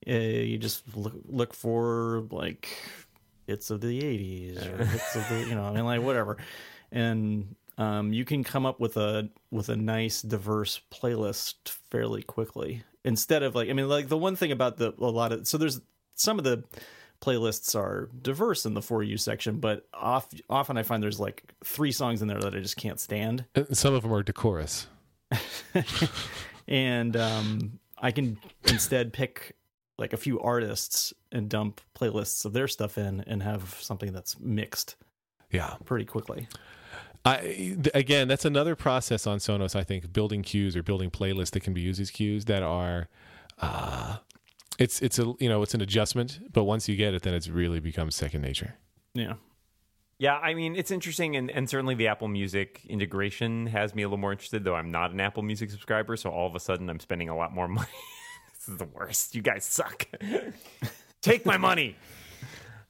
[0.09, 2.69] uh, you just look look for like
[3.47, 6.39] hits of the 80s or hits of the you know I mean like whatever,
[6.91, 12.85] and um, you can come up with a with a nice diverse playlist fairly quickly
[13.05, 15.59] instead of like I mean like the one thing about the a lot of so
[15.59, 15.81] there's
[16.15, 16.63] some of the
[17.23, 21.55] playlists are diverse in the for you section, but off, often I find there's like
[21.65, 23.45] three songs in there that I just can't stand.
[23.73, 24.89] Some of them are decorous.
[26.69, 29.57] and um, I can instead pick
[29.99, 34.39] like a few artists and dump playlists of their stuff in and have something that's
[34.41, 34.97] mixed.
[35.51, 36.49] Yeah, pretty quickly.
[37.25, 39.77] I again, that's another process on Sonos.
[39.77, 43.09] I think building queues or building playlists that can be used as queues that are
[43.61, 44.17] uh,
[44.79, 47.49] it's it's a you know it's an adjustment, but once you get it, then it's
[47.49, 48.75] really becomes second nature.
[49.15, 49.35] Yeah.
[50.19, 54.07] Yeah, I mean it's interesting, and, and certainly the Apple Music integration has me a
[54.07, 54.63] little more interested.
[54.65, 57.37] Though I'm not an Apple Music subscriber, so all of a sudden I'm spending a
[57.37, 57.89] lot more money.
[58.55, 59.35] this is the worst.
[59.35, 60.07] You guys suck.
[61.23, 61.97] Take my money.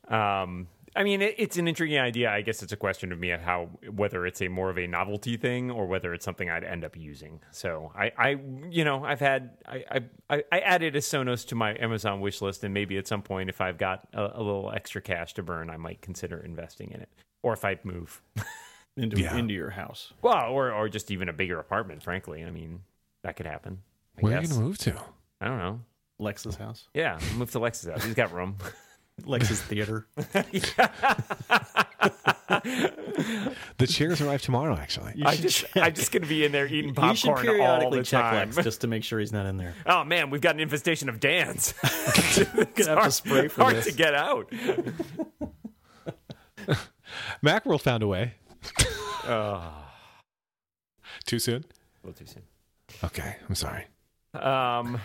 [0.08, 2.30] Um, I mean, it, it's an intriguing idea.
[2.30, 4.86] I guess it's a question of me of how whether it's a more of a
[4.86, 7.40] novelty thing or whether it's something I'd end up using.
[7.50, 8.36] So I, I
[8.70, 12.62] you know, I've had I, I, I added a Sonos to my Amazon wish list,
[12.64, 15.70] and maybe at some point, if I've got a, a little extra cash to burn,
[15.70, 17.08] I might consider investing in it,
[17.42, 18.20] or if I move
[18.96, 19.36] into yeah.
[19.36, 20.12] into your house.
[20.20, 22.02] Well, or or just even a bigger apartment.
[22.02, 22.80] Frankly, I mean,
[23.22, 23.78] that could happen.
[24.18, 24.40] I Where guess.
[24.40, 25.00] are you gonna move to?
[25.40, 25.80] I don't know.
[26.18, 26.88] Lex's house.
[26.94, 28.04] Yeah, move to Lex's house.
[28.04, 28.56] He's got room.
[29.24, 30.06] Lex's Theater.
[33.78, 34.76] the chairs arrive tomorrow.
[34.76, 37.90] Actually, I just I'm just gonna be in there eating popcorn you should periodically all
[37.90, 38.50] the check time.
[38.50, 39.74] Lex just to make sure he's not in there.
[39.86, 41.74] Oh man, we've got an infestation of Dans.
[41.82, 43.86] it's have hard, to spray for hard this.
[43.86, 44.50] to get out.
[47.44, 48.34] Macworld found a way.
[49.24, 49.70] Uh,
[51.24, 51.64] too soon.
[52.02, 52.42] A little too soon.
[53.04, 53.86] Okay, I'm sorry.
[54.34, 55.00] Um.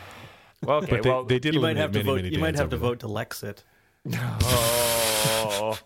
[0.64, 0.88] Well, okay.
[0.90, 1.54] But they, well, they did.
[1.54, 2.24] You might have many, to vote.
[2.26, 2.90] You might have to there.
[2.90, 3.64] vote to Lexit.
[4.14, 5.78] Oh.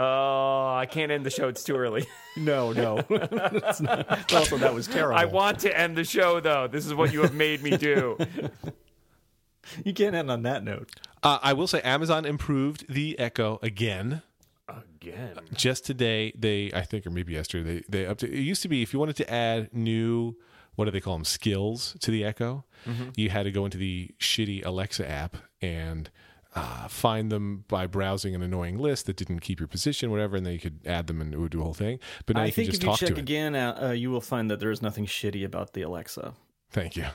[0.00, 1.48] Oh, I can't end the show.
[1.48, 2.06] It's too early.
[2.36, 2.98] No, no.
[3.00, 5.18] also, that was terrible.
[5.18, 6.68] I want to end the show, though.
[6.68, 8.16] This is what you have made me do.
[9.84, 10.88] you can't end on that note.
[11.20, 14.22] Uh, I will say Amazon improved the Echo again.
[14.68, 15.40] Again.
[15.52, 18.32] Just today, they I think, or maybe yesterday, they, they up to.
[18.32, 20.36] It used to be if you wanted to add new,
[20.76, 23.08] what do they call them, skills to the Echo, mm-hmm.
[23.16, 26.08] you had to go into the shitty Alexa app and
[26.58, 30.46] uh, find them by browsing an annoying list that didn't keep your position, whatever, and
[30.46, 31.98] then you could add them and it would do a whole thing.
[32.26, 34.10] But now I you can think just if you talk check to again, uh, you
[34.10, 36.34] will find that there is nothing shitty about the Alexa.
[36.70, 37.06] Thank you.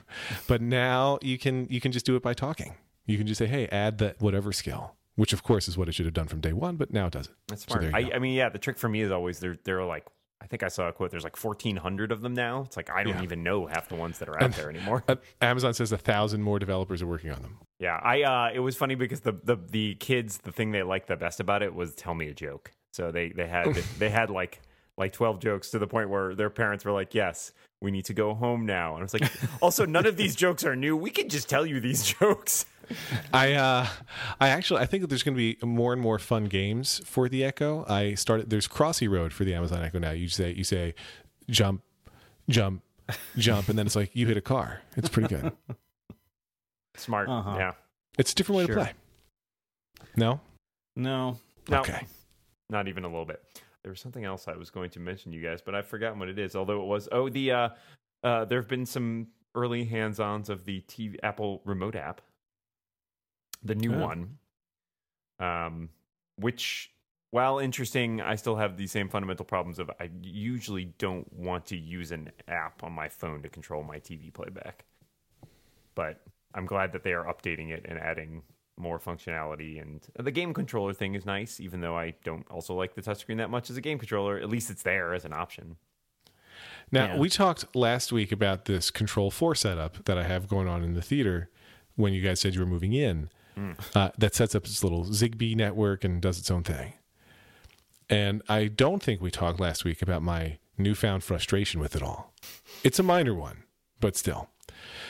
[0.48, 2.76] But now you can you can just do it by talking.
[3.06, 5.94] You can just say, "Hey, add that whatever skill," which of course is what it
[5.94, 7.36] should have done from day one, but now it doesn't.
[7.48, 7.84] That's smart.
[7.84, 10.06] So I, I, mean, yeah, the trick for me is always they're they're like
[10.44, 11.10] I think I saw a quote.
[11.10, 12.64] There's like 1,400 of them now.
[12.64, 13.24] It's like I don't yeah.
[13.24, 15.04] even know half the ones that are out and, there anymore.
[15.42, 17.60] Amazon says a thousand more developers are working on them.
[17.80, 18.24] Yeah, I.
[18.24, 21.40] Uh, it was funny because the, the the kids, the thing they liked the best
[21.40, 22.72] about it was tell me a joke.
[22.92, 24.60] So they they had they had like
[24.98, 28.14] like 12 jokes to the point where their parents were like, "Yes, we need to
[28.14, 30.98] go home now." And I was like, "Also, none of these jokes are new.
[30.98, 32.66] We can just tell you these jokes."
[33.32, 33.88] I uh,
[34.40, 37.30] I actually I think that there's going to be more and more fun games for
[37.30, 37.86] the Echo.
[37.88, 40.12] I started there's Crossy Road for the Amazon Echo now.
[40.12, 40.96] You say you say
[41.50, 41.84] jump,
[42.50, 42.84] jump,
[43.38, 44.82] jump, and then it's like you hit a car.
[44.98, 45.52] It's pretty good.
[46.96, 47.30] Smart.
[47.30, 47.56] Uh-huh.
[47.58, 47.72] Yeah.
[48.18, 48.76] It's a different way sure.
[48.76, 48.94] to play.
[50.16, 50.40] No.
[50.96, 51.38] No.
[51.70, 51.80] No.
[51.80, 52.06] Okay.
[52.70, 53.42] Not even a little bit.
[53.84, 56.30] There was something else I was going to mention, you guys, but I've forgotten what
[56.30, 56.56] it is.
[56.56, 57.70] Although it was oh the uh,
[58.24, 62.22] uh there have been some early hands-ons of the TV Apple Remote app
[63.64, 64.00] the new oh.
[64.00, 64.38] one,
[65.40, 65.90] um,
[66.38, 66.92] which
[67.32, 71.78] while interesting, I still have the same fundamental problems of I usually don't want to
[71.78, 74.86] use an app on my phone to control my TV playback.
[75.96, 76.22] But
[76.54, 78.44] I'm glad that they are updating it and adding
[78.78, 79.82] more functionality.
[79.82, 83.38] And the game controller thing is nice, even though I don't also like the touchscreen
[83.38, 84.38] that much as a game controller.
[84.38, 85.78] At least it's there as an option.
[86.92, 87.18] Now, yeah.
[87.18, 90.94] we talked last week about this Control 4 setup that I have going on in
[90.94, 91.50] the theater
[91.96, 93.76] when you guys said you were moving in mm.
[93.96, 96.94] uh, that sets up its little Zigbee network and does its own thing.
[98.10, 102.34] And I don't think we talked last week about my newfound frustration with it all.
[102.84, 103.64] It's a minor one,
[104.00, 104.50] but still.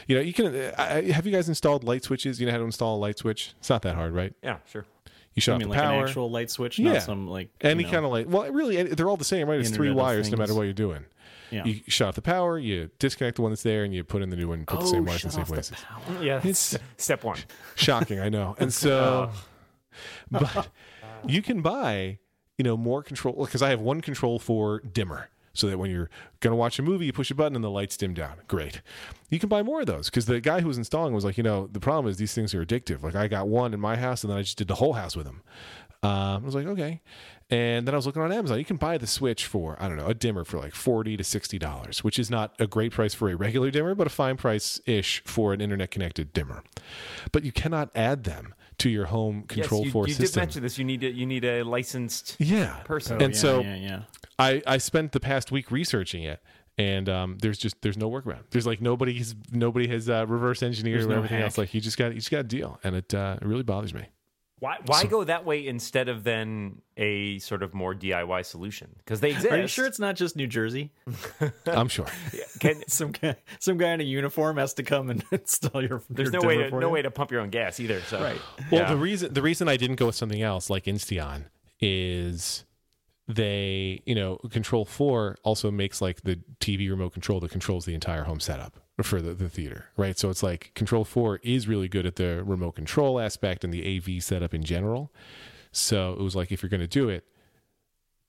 [0.07, 0.47] You know, you can.
[0.47, 2.39] Uh, have you guys installed light switches?
[2.39, 3.53] You know how to install a light switch?
[3.59, 4.33] It's not that hard, right?
[4.43, 4.85] Yeah, sure.
[5.33, 6.03] You shut you off the like power.
[6.03, 6.99] An actual light switch, yeah.
[6.99, 8.29] some like any know, kind of light.
[8.29, 9.59] Well, really, they're all the same, right?
[9.59, 11.05] It's three wires, no matter what you're doing.
[11.49, 11.65] Yeah.
[11.65, 14.29] You shut off the power, you disconnect the one that's there, and you put in
[14.29, 15.77] the new one, put oh, the same wires in the same places.
[16.07, 17.37] The yeah, it's step one.
[17.75, 18.55] Shocking, I know.
[18.57, 19.29] And so,
[20.31, 20.67] but
[21.27, 22.17] you can buy,
[22.57, 26.09] you know, more control because I have one control for dimmer so that when you're
[26.39, 28.37] going to watch a movie, you push a button and the lights dim down.
[28.47, 28.81] Great.
[29.29, 31.43] You can buy more of those because the guy who was installing was like, you
[31.43, 33.03] know, the problem is these things are addictive.
[33.03, 35.15] Like I got one in my house and then I just did the whole house
[35.15, 35.43] with them.
[36.01, 37.01] Um, I was like, okay.
[37.49, 38.57] And then I was looking on Amazon.
[38.57, 41.23] You can buy the Switch for, I don't know, a dimmer for like 40 to
[41.23, 44.81] $60, which is not a great price for a regular dimmer, but a fine price
[44.85, 46.63] ish for an internet connected dimmer.
[47.31, 50.23] But you cannot add them to your home control yes, you, for you system.
[50.23, 50.77] You did mention this.
[50.77, 52.77] You need a, you need a licensed yeah.
[52.86, 53.21] person.
[53.21, 54.01] Oh, and yeah, so yeah, yeah.
[54.39, 56.41] I, I spent the past week researching it
[56.77, 58.43] and um, there's just there's no workaround.
[58.49, 61.45] There's like nobody's nobody has uh, reverse engineered or no everything hack.
[61.45, 61.57] else.
[61.57, 63.93] Like you just got you just got a deal, and it uh, it really bothers
[63.93, 64.05] me.
[64.63, 68.95] Why why so, go that way instead of then a sort of more DIY solution?
[68.99, 69.52] Because they exist.
[69.52, 70.93] Are you sure it's not just New Jersey?
[71.65, 72.06] I'm sure.
[72.62, 76.02] Can, some guy some guy in a uniform has to come and install your.
[76.10, 76.89] There's your no way to no you?
[76.93, 77.99] way to pump your own gas either.
[78.04, 78.39] So right.
[78.71, 78.89] Well, yeah.
[78.89, 81.47] the reason the reason I didn't go with something else like Insteon
[81.82, 82.63] is
[83.28, 87.93] they you know Control Four also makes like the TV remote control that controls the
[87.93, 90.17] entire home setup for the, the theater, right?
[90.17, 93.97] So it's like Control 4 is really good at the remote control aspect and the
[93.97, 95.12] AV setup in general.
[95.71, 97.25] So it was like, if you're going to do it,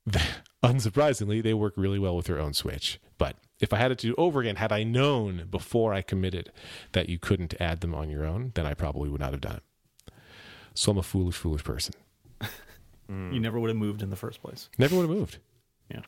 [0.63, 2.99] unsurprisingly, they work really well with their own switch.
[3.19, 6.51] But if I had it to do over again, had I known before I committed
[6.93, 9.57] that you couldn't add them on your own, then I probably would not have done
[9.57, 10.13] it.
[10.75, 11.95] So I'm a foolish, foolish person.
[13.11, 13.35] Mm.
[13.35, 14.71] You never would have moved in the first place.
[14.79, 15.39] Never would have moved.
[15.91, 16.01] Yeah.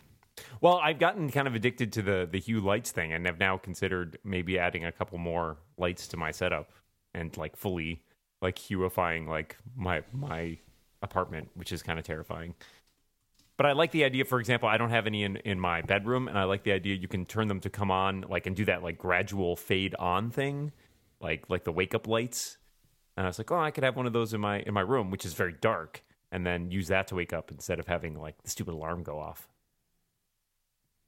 [0.61, 3.57] Well, I've gotten kind of addicted to the the hue lights thing, and have now
[3.57, 6.71] considered maybe adding a couple more lights to my setup
[7.15, 8.03] and like fully
[8.43, 10.59] like hueifying like my my
[11.03, 12.55] apartment, which is kind of terrifying.
[13.57, 14.25] But I like the idea.
[14.25, 16.95] For example, I don't have any in, in my bedroom, and I like the idea
[16.95, 20.31] you can turn them to come on, like and do that like gradual fade on
[20.31, 20.73] thing,
[21.21, 22.59] like like the wake up lights.
[23.17, 24.83] And I was like, oh, I could have one of those in my in my
[24.83, 28.21] room, which is very dark, and then use that to wake up instead of having
[28.21, 29.49] like the stupid alarm go off.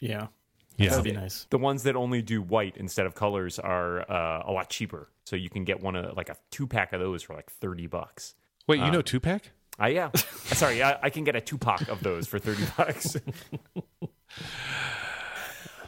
[0.00, 0.28] Yeah.
[0.76, 0.90] Yeah.
[0.90, 1.46] That'd be nice.
[1.50, 5.08] The ones that only do white instead of colors are uh, a lot cheaper.
[5.24, 7.86] So you can get one of like a two pack of those for like 30
[7.88, 8.34] bucks.
[8.66, 9.50] Wait, you uh, know two pack?
[9.80, 10.10] Uh, yeah.
[10.14, 13.16] Sorry, I, I, can get a two pack of those for 30 bucks.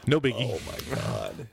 [0.05, 0.51] no biggie.
[0.51, 1.47] Oh my God.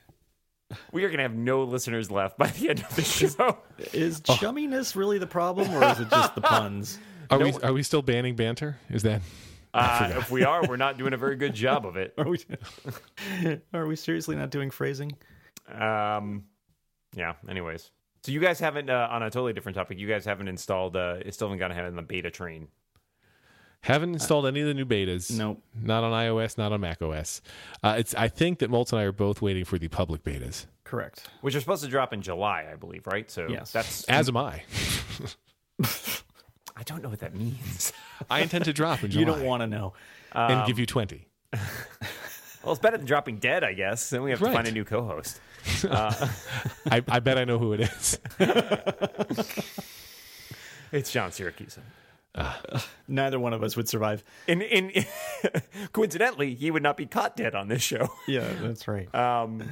[0.91, 3.57] We are going to have no listeners left by the end of the show.
[3.93, 6.99] Is chumminess really the problem or is it just the puns?
[7.31, 8.77] Are no, we are we still banning banter?
[8.89, 9.21] Is that
[9.73, 12.13] uh, if we are, we're not doing a very good job of it.
[12.17, 12.39] Are we?
[13.73, 15.13] Are we seriously not doing phrasing?
[15.71, 16.45] Um,
[17.15, 17.33] yeah.
[17.47, 17.91] Anyways,
[18.23, 19.99] so you guys haven't uh, on a totally different topic.
[19.99, 20.95] You guys haven't installed.
[20.95, 22.67] Uh, still haven't gotten ahead in the beta train.
[23.81, 25.31] Haven't installed any of the new betas.
[25.31, 25.63] Nope.
[25.73, 27.41] Not on iOS, not on Mac OS.
[27.81, 28.13] Uh, it's.
[28.15, 30.65] I think that Molt and I are both waiting for the public betas.
[30.83, 31.29] Correct.
[31.41, 33.29] Which are supposed to drop in July, I believe, right?
[33.29, 33.71] So yes.
[33.71, 34.63] that's as am I.
[36.79, 37.91] I don't know what that means.
[38.29, 39.19] I intend to drop in July.
[39.19, 39.93] You don't want to know.
[40.31, 41.27] And um, give you 20.
[41.53, 41.61] well,
[42.71, 44.09] it's better than dropping dead, I guess.
[44.09, 44.49] Then we have right.
[44.49, 45.41] to find a new co host.
[45.83, 46.29] Uh,
[46.89, 48.17] I, I, bet I know who it is.
[50.93, 51.79] it's John Siracusa.
[53.09, 54.23] Neither one of us would survive.
[54.47, 55.05] In in
[55.91, 58.07] coincidentally, he would not be caught dead on this show.
[58.25, 59.13] Yeah, that's right.
[59.13, 59.63] Um,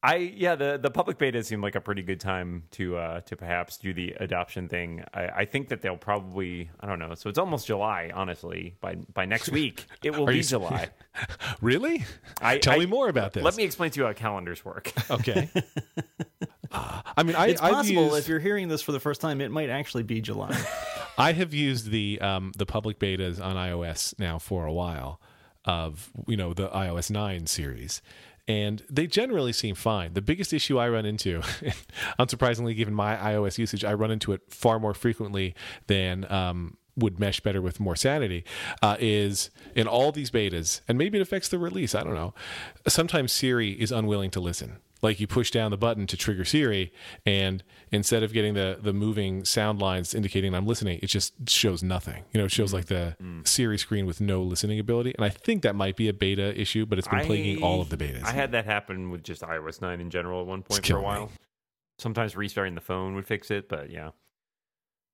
[0.00, 3.36] I yeah, the the public beta seemed like a pretty good time to uh, to
[3.36, 5.02] perhaps do the adoption thing.
[5.12, 7.14] I, I think that they'll probably I don't know.
[7.14, 8.76] So it's almost July, honestly.
[8.80, 10.90] By by next week, it will be you- July.
[11.60, 12.04] Really?
[12.40, 13.42] I, Tell I- me more about this.
[13.42, 14.92] Let me explain to you how calendars work.
[15.10, 15.48] Okay.
[16.70, 19.20] Uh, I mean, I, It's I've possible used- if you're hearing this for the first
[19.20, 20.56] time, it might actually be July.
[21.16, 25.20] I have used the um, the public betas on iOS now for a while
[25.64, 28.00] of you know the iOS nine series,
[28.48, 30.14] and they generally seem fine.
[30.14, 31.40] The biggest issue I run into,
[32.18, 35.54] unsurprisingly, given my iOS usage, I run into it far more frequently
[35.86, 36.30] than.
[36.32, 38.42] Um, would mesh better with more sanity
[38.82, 42.34] uh, is in all these betas and maybe it affects the release i don't know
[42.88, 46.92] sometimes siri is unwilling to listen like you push down the button to trigger Siri,
[47.24, 51.82] and instead of getting the the moving sound lines indicating I'm listening, it just shows
[51.82, 52.24] nothing.
[52.32, 55.14] You know, it shows like the Siri screen with no listening ability.
[55.16, 57.88] And I think that might be a beta issue, but it's been plaguing all of
[57.90, 58.24] the betas.
[58.24, 60.82] I had that happen with just iOS 9 in general at one point for a
[60.82, 61.06] killing me.
[61.06, 61.32] while.
[61.98, 64.10] Sometimes restarting the phone would fix it, but yeah.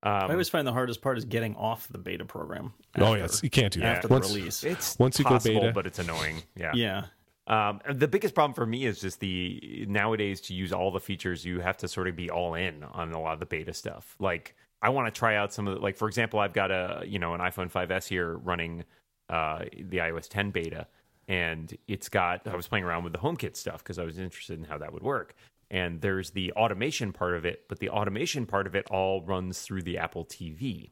[0.03, 2.73] Um, I always find the hardest part is getting off the beta program.
[2.99, 3.95] oh after- yes, you can't do that.
[3.97, 4.63] after the Once- release.
[4.63, 6.43] it's once you go beta- but it's annoying.
[6.55, 6.71] Yeah.
[6.75, 7.05] Yeah.
[7.47, 11.45] Um, the biggest problem for me is just the nowadays to use all the features,
[11.45, 14.15] you have to sort of be all in on a lot of the beta stuff.
[14.19, 17.03] Like I want to try out some of the, like for example, I've got a
[17.05, 18.83] you know an iPhone 5s here running
[19.29, 20.87] uh, the iOS 10 beta,
[21.27, 24.57] and it's got I was playing around with the HomeKit stuff because I was interested
[24.57, 25.35] in how that would work.
[25.69, 29.61] And there's the automation part of it, but the automation part of it all runs
[29.61, 30.91] through the Apple TV.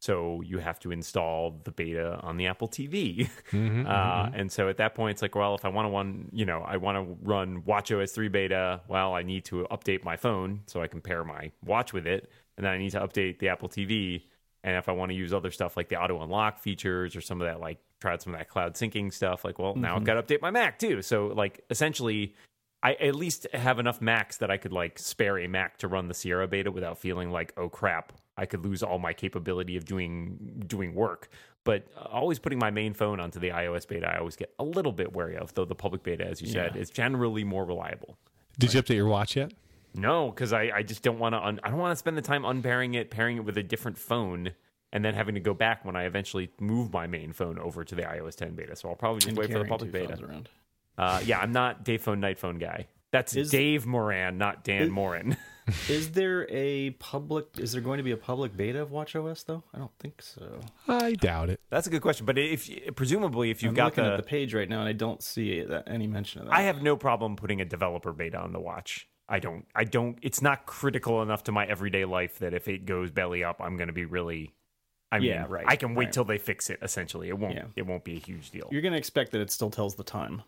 [0.00, 3.28] So you have to install the beta on the Apple TV.
[3.50, 6.28] Mhm, Uh, and so at that point, it's like, well, if I want to one,
[6.32, 10.16] you know, I want to run WatchOS 3 beta, well, I need to update my
[10.16, 12.30] phone so I can pair my watch with it.
[12.56, 14.22] And then I need to update the Apple TV.
[14.64, 17.40] And if I want to use other stuff like the auto unlock features or some
[17.40, 20.04] of that, like try out some of that cloud syncing stuff, like, well, now I've
[20.04, 21.02] got to update my Mac too.
[21.02, 22.34] So, like, essentially,
[22.82, 26.06] I at least have enough Macs that I could like spare a Mac to run
[26.06, 29.84] the Sierra beta without feeling like, oh crap, I could lose all my capability of
[29.84, 31.28] doing doing work.
[31.64, 34.92] But always putting my main phone onto the iOS beta, I always get a little
[34.92, 35.52] bit wary of.
[35.54, 36.80] Though the public beta, as you said, Yeah.
[36.80, 38.16] is generally more reliable.
[38.58, 39.52] Did you update your watch yet?
[39.94, 41.44] No, because I, I just don't want to.
[41.44, 43.98] Un- I don't want to spend the time unpairing it, pairing it with a different
[43.98, 44.52] phone,
[44.92, 47.94] and then having to go back when I eventually move my main phone over to
[47.94, 48.74] the iOS 10 beta.
[48.76, 50.08] So I'll probably just And wait for the public beta.
[50.16, 50.48] phones Around.
[50.96, 52.86] Uh, yeah, I'm not day phone, night phone guy.
[53.10, 55.36] That's Is- Dave Moren, not Dan Is- Moren.
[55.88, 57.46] Is there a public?
[57.58, 59.62] Is there going to be a public beta of WatchOS though?
[59.74, 60.60] I don't think so.
[60.86, 61.60] I doubt it.
[61.70, 62.26] That's a good question.
[62.26, 64.88] But if presumably if you've I'm got looking the, at the page right now, and
[64.88, 66.54] I don't see that, any mention of that.
[66.54, 69.08] I have no problem putting a developer beta on the watch.
[69.28, 69.66] I don't.
[69.74, 70.18] I don't.
[70.22, 73.76] It's not critical enough to my everyday life that if it goes belly up, I'm
[73.76, 74.54] going to be really.
[75.10, 76.12] I mean, Yeah, right, I can wait right.
[76.12, 76.78] till they fix it.
[76.82, 77.54] Essentially, it won't.
[77.54, 77.64] Yeah.
[77.76, 78.68] It won't be a huge deal.
[78.70, 80.42] You're going to expect that it still tells the time.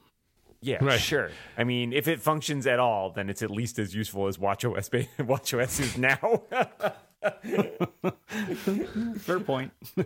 [0.63, 1.01] Yeah, Right.
[1.01, 1.31] sure.
[1.57, 4.91] I mean, if it functions at all, then it's at least as useful as WatchOS.
[4.91, 6.43] Beta, WatchOS is now.
[9.19, 9.73] Fair point.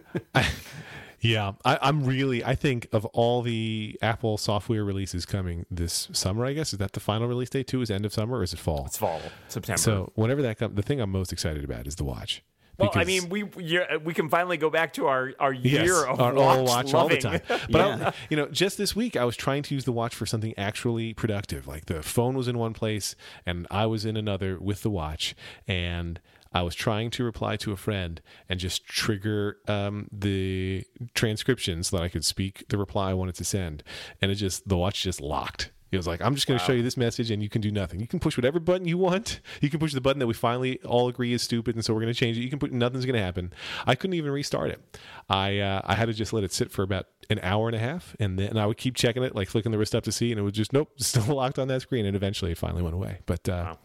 [1.20, 2.44] Yeah, I, I'm really.
[2.44, 6.92] I think of all the Apple software releases coming this summer, I guess is that
[6.92, 7.80] the final release date too?
[7.80, 8.84] Is end of summer or is it fall?
[8.84, 9.80] it's fall, September.
[9.80, 12.42] So whenever that comes, the thing I'm most excited about is the watch.
[12.78, 16.20] Well, I mean, we we can finally go back to our our Yes, year of
[16.20, 17.40] our watch, all watch all the time.
[17.70, 20.26] But I, you know, just this week I was trying to use the watch for
[20.26, 21.66] something actually productive.
[21.66, 23.14] Like the phone was in one place
[23.46, 25.34] and I was in another with the watch,
[25.66, 26.20] and
[26.52, 30.84] I was trying to reply to a friend and just trigger um, the
[31.14, 33.82] transcription so that I could speak the reply I wanted to send,
[34.22, 35.70] and it just the watch just locked.
[35.94, 37.70] It was like, I'm just going to show you this message and you can do
[37.70, 38.00] nothing.
[38.00, 39.40] You can push whatever button you want.
[39.61, 42.00] You can push the button that we finally all agree is stupid and so we're
[42.00, 42.40] going to change it.
[42.40, 43.52] You can put nothing's going to happen.
[43.87, 44.80] I couldn't even restart it.
[45.28, 47.78] I uh, I had to just let it sit for about an hour and a
[47.78, 50.30] half and then I would keep checking it, like flicking the wrist up to see,
[50.30, 52.07] and it was just, nope, still locked on that screen.
[52.07, 53.18] And eventually it finally went away.
[53.26, 53.76] But uh,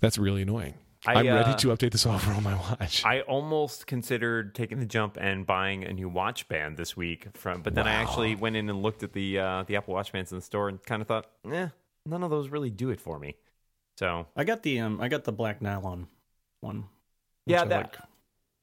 [0.00, 0.74] that's really annoying.
[1.06, 3.04] I, I, am ready uh, to update the software on my watch.
[3.04, 7.62] I almost considered taking the jump and buying a new watch band this week from
[7.62, 10.32] but then I actually went in and looked at the uh, the Apple Watch bands
[10.32, 11.68] in the store and kind of thought, eh,
[12.06, 13.36] none of those really do it for me.
[13.98, 16.08] So I got the um, I got the black nylon
[16.60, 16.84] one.
[17.46, 17.96] Yeah, that- like.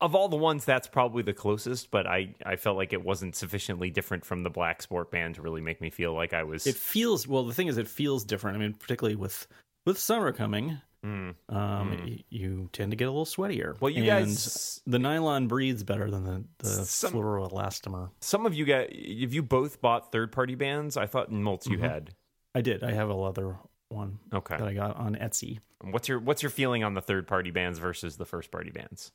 [0.02, 3.36] of all the ones, that's probably the closest, but I, I felt like it wasn't
[3.36, 6.66] sufficiently different from the black sport band to really make me feel like I was
[6.66, 7.44] It feels well.
[7.46, 8.58] The thing is, it feels different.
[8.58, 9.48] I mean, particularly with
[9.86, 11.36] with summer coming, Mm.
[11.49, 13.80] um, y- you tend to get a little sweatier.
[13.82, 18.12] Well, you And guys the nylon breathes better than the the Some- fluoroelastomer.
[18.22, 21.68] some of you got if you both bought third party bands, I thought in Moltz
[21.68, 21.82] you Mhm.
[21.89, 22.16] had.
[22.54, 22.84] I did.
[22.84, 23.58] I have a leather
[23.89, 24.58] one Okay.
[24.58, 25.60] that I got on Etsy.
[25.82, 29.12] What's your what's your feeling on the third party bands versus the first party bands?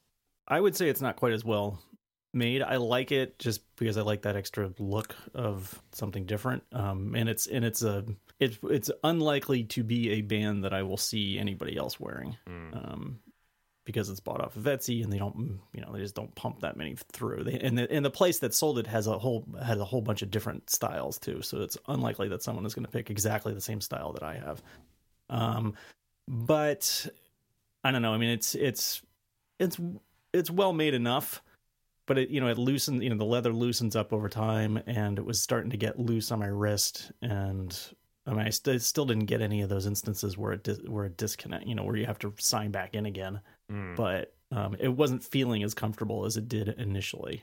[0.48, 1.80] I would say it's not quite as well
[2.36, 2.62] made.
[2.62, 6.62] I like it just because I like that extra look of something different.
[6.72, 8.04] Um, and it's and it's a
[8.38, 12.36] it's it's unlikely to be a band that I will see anybody else wearing.
[12.48, 12.92] Mm.
[12.92, 13.18] Um,
[13.84, 16.60] because it's bought off of Etsy and they don't you know they just don't pump
[16.60, 17.44] that many through.
[17.44, 20.02] They, and the and the place that sold it has a whole has a whole
[20.02, 21.40] bunch of different styles too.
[21.42, 24.34] So it's unlikely that someone is going to pick exactly the same style that I
[24.34, 24.62] have.
[25.30, 25.74] Um,
[26.28, 27.06] but
[27.84, 28.12] I don't know.
[28.12, 29.02] I mean, it's it's
[29.58, 29.78] it's
[30.32, 31.42] it's well made enough,
[32.06, 35.18] but it you know it loosens you know the leather loosens up over time, and
[35.18, 37.78] it was starting to get loose on my wrist, and
[38.26, 41.04] I mean I st- still didn't get any of those instances where it dis- where
[41.04, 43.40] it disconnect, you know, where you have to sign back in again,
[43.70, 43.96] mm.
[43.96, 47.42] but um, it wasn't feeling as comfortable as it did initially.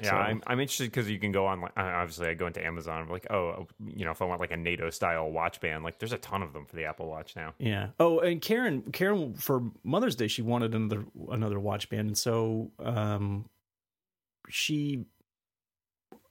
[0.00, 1.64] Yeah, so, I'm, I'm interested because you can go on.
[1.76, 3.02] Obviously, I go into Amazon.
[3.02, 5.98] I'm like, oh, you know, if I want like a NATO style watch band, like
[5.98, 7.54] there's a ton of them for the Apple Watch now.
[7.58, 7.88] Yeah.
[7.98, 12.70] Oh, and Karen, Karen for Mother's Day, she wanted another another watch band, and so
[12.78, 13.46] um,
[14.48, 15.04] she,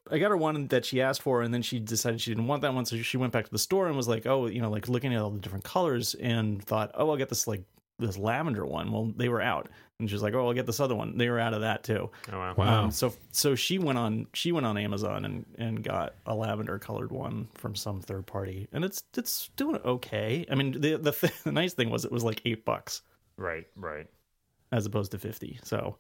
[0.10, 2.62] I got her one that she asked for, and then she decided she didn't want
[2.62, 4.70] that one, so she went back to the store and was like, oh, you know,
[4.70, 7.64] like looking at all the different colors, and thought, oh, I'll get this like
[8.00, 8.92] this lavender one.
[8.92, 11.40] Well, they were out, and she's like, "Oh, I'll get this other one." They were
[11.40, 12.10] out of that too.
[12.32, 12.54] Oh wow!
[12.56, 12.84] Wow.
[12.84, 16.78] Um, so so she went on she went on Amazon and and got a lavender
[16.78, 20.46] colored one from some third party, and it's it's doing okay.
[20.52, 23.02] I mean, the the, th- the nice thing was it was like eight bucks,
[23.38, 24.08] right, right,
[24.72, 25.60] as opposed to fifty.
[25.64, 25.98] So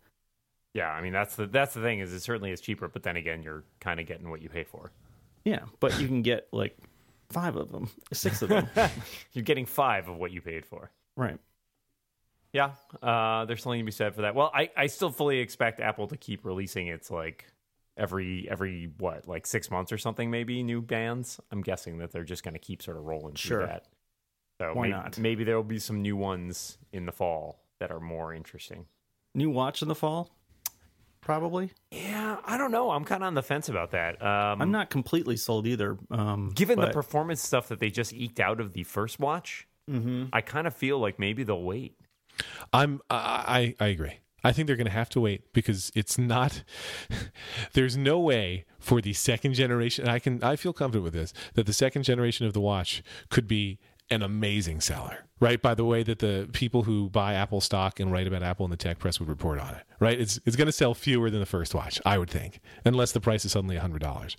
[0.77, 3.17] yeah, I mean that's the that's the thing is it certainly is cheaper, but then
[3.17, 4.91] again, you're kind of getting what you pay for.
[5.43, 6.77] Yeah, but you can get like
[7.31, 8.69] five of them, six of them.
[9.33, 10.91] you're getting five of what you paid for.
[11.15, 11.39] Right.
[12.53, 14.35] Yeah, uh, there's something to be said for that.
[14.35, 17.45] Well, I, I still fully expect Apple to keep releasing its like
[17.97, 21.39] every every what like six months or something maybe new bands.
[21.51, 23.85] I'm guessing that they're just going to keep sort of rolling through that.
[24.61, 25.17] So why maybe, not?
[25.17, 28.85] Maybe there will be some new ones in the fall that are more interesting.
[29.33, 30.36] New watch in the fall,
[31.21, 31.71] probably.
[31.91, 32.91] Yeah, I don't know.
[32.91, 34.21] I'm kind of on the fence about that.
[34.21, 35.97] Um, I'm not completely sold either.
[36.11, 36.87] Um, given but...
[36.87, 40.25] the performance stuff that they just eked out of the first watch, mm-hmm.
[40.33, 41.95] I kind of feel like maybe they'll wait.
[42.73, 44.19] I'm I I agree.
[44.43, 46.63] I think they're going to have to wait because it's not.
[47.73, 50.07] there's no way for the second generation.
[50.07, 53.47] I can I feel confident with this that the second generation of the watch could
[53.47, 53.79] be
[54.09, 55.61] an amazing seller, right?
[55.61, 58.71] By the way that the people who buy Apple stock and write about Apple in
[58.71, 60.19] the tech press would report on it, right?
[60.19, 63.21] It's it's going to sell fewer than the first watch, I would think, unless the
[63.21, 64.37] price is suddenly hundred dollars.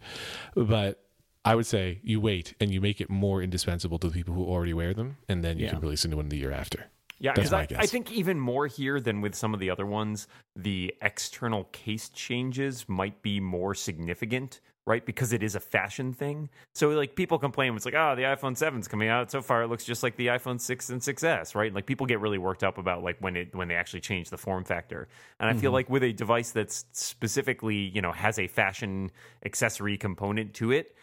[0.55, 1.05] But
[1.45, 4.45] I would say you wait and you make it more indispensable to the people who
[4.45, 5.71] already wear them, and then you yeah.
[5.71, 6.87] can release a new one the year after.
[7.21, 10.29] Yeah, because I, I, think even more here than with some of the other ones,
[10.55, 15.05] the external case changes might be more significant, right?
[15.05, 16.49] Because it is a fashion thing.
[16.75, 19.31] So like people complain, it's like, oh, the iPhone 7's coming out.
[19.31, 21.73] So far, it looks just like the iPhone 6 and 6S, right?
[21.75, 24.39] Like people get really worked up about like when it when they actually change the
[24.39, 25.09] form factor.
[25.39, 25.61] And I mm-hmm.
[25.61, 29.11] feel like with a device that's specifically, you know, has a fashion
[29.45, 30.97] accessory component to it,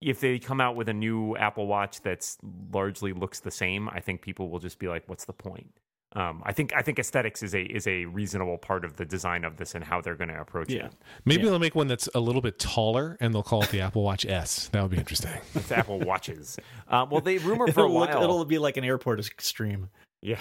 [0.00, 2.38] if they come out with a new Apple Watch that's
[2.72, 5.72] largely looks the same, I think people will just be like, "What's the point?"
[6.14, 9.44] Um, I think I think aesthetics is a is a reasonable part of the design
[9.44, 10.86] of this and how they're going to approach yeah.
[10.86, 10.94] it.
[11.26, 11.50] Maybe yeah.
[11.50, 14.24] they'll make one that's a little bit taller and they'll call it the Apple Watch
[14.24, 14.68] S.
[14.68, 15.32] That would be interesting.
[15.54, 16.58] it's Apple Watches.
[16.88, 19.90] Uh, well, they rumor for a while look, it'll be like an airport extreme.
[20.22, 20.40] Yeah.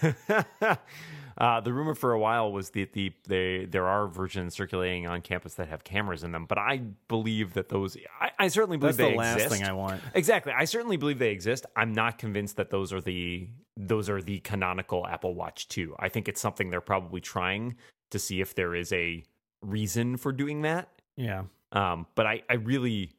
[1.42, 5.20] Uh, the rumor for a while was that the they there are versions circulating on
[5.20, 8.96] campus that have cameras in them, but I believe that those I, I certainly believe
[8.96, 9.56] That's they the last exist.
[9.56, 10.00] thing I want.
[10.14, 11.66] Exactly, I certainly believe they exist.
[11.74, 15.96] I'm not convinced that those are the those are the canonical Apple Watch 2.
[15.98, 17.74] I think it's something they're probably trying
[18.12, 19.24] to see if there is a
[19.62, 20.90] reason for doing that.
[21.16, 21.42] Yeah.
[21.72, 23.10] Um, but I I really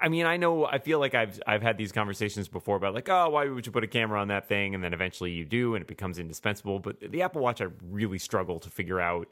[0.00, 0.66] I mean, I know.
[0.66, 3.72] I feel like I've I've had these conversations before about like, oh, why would you
[3.72, 4.74] put a camera on that thing?
[4.74, 6.78] And then eventually you do, and it becomes indispensable.
[6.78, 9.28] But the Apple Watch, I really struggle to figure out.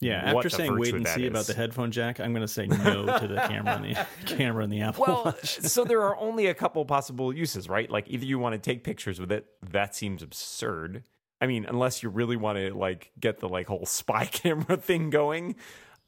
[0.00, 1.28] Yeah, after saying wait and see is.
[1.28, 4.64] about the headphone jack, I'm going to say no to the camera and the camera
[4.64, 5.60] and the Apple well, Watch.
[5.60, 7.88] so there are only a couple possible uses, right?
[7.88, 11.04] Like either you want to take pictures with it, that seems absurd.
[11.40, 15.10] I mean, unless you really want to like get the like whole spy camera thing
[15.10, 15.56] going,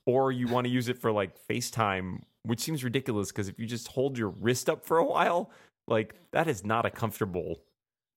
[0.07, 3.67] or you want to use it for like FaceTime which seems ridiculous because if you
[3.67, 5.51] just hold your wrist up for a while,
[5.87, 7.61] like that is not a comfortable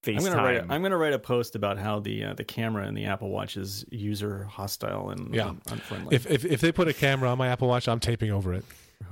[0.04, 0.18] FaceTime.
[0.18, 0.58] I'm gonna write.
[0.58, 3.30] A, I'm gonna write a post about how the uh, the camera in the Apple
[3.30, 5.50] Watch is user hostile and yeah.
[5.50, 6.16] un- unfriendly.
[6.16, 8.64] If, if if they put a camera on my Apple Watch, I'm taping over it.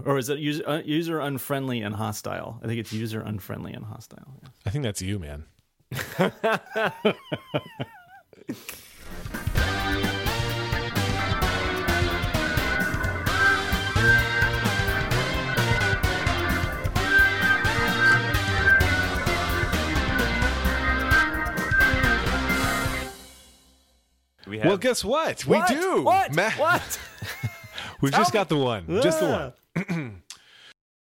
[0.06, 2.60] Or is it user uh, user unfriendly and hostile?
[2.64, 4.40] I think it's user unfriendly and hostile.
[4.42, 4.50] Yeah.
[4.66, 5.46] I think that's you, man.
[24.48, 24.68] we we have.
[24.68, 25.42] Well, guess what?
[25.42, 25.70] What?
[25.70, 26.02] We do.
[26.04, 26.34] What?
[26.36, 27.00] Ma- What?
[28.02, 28.86] We've just got the one.
[29.02, 29.54] Just the
[29.86, 30.22] one.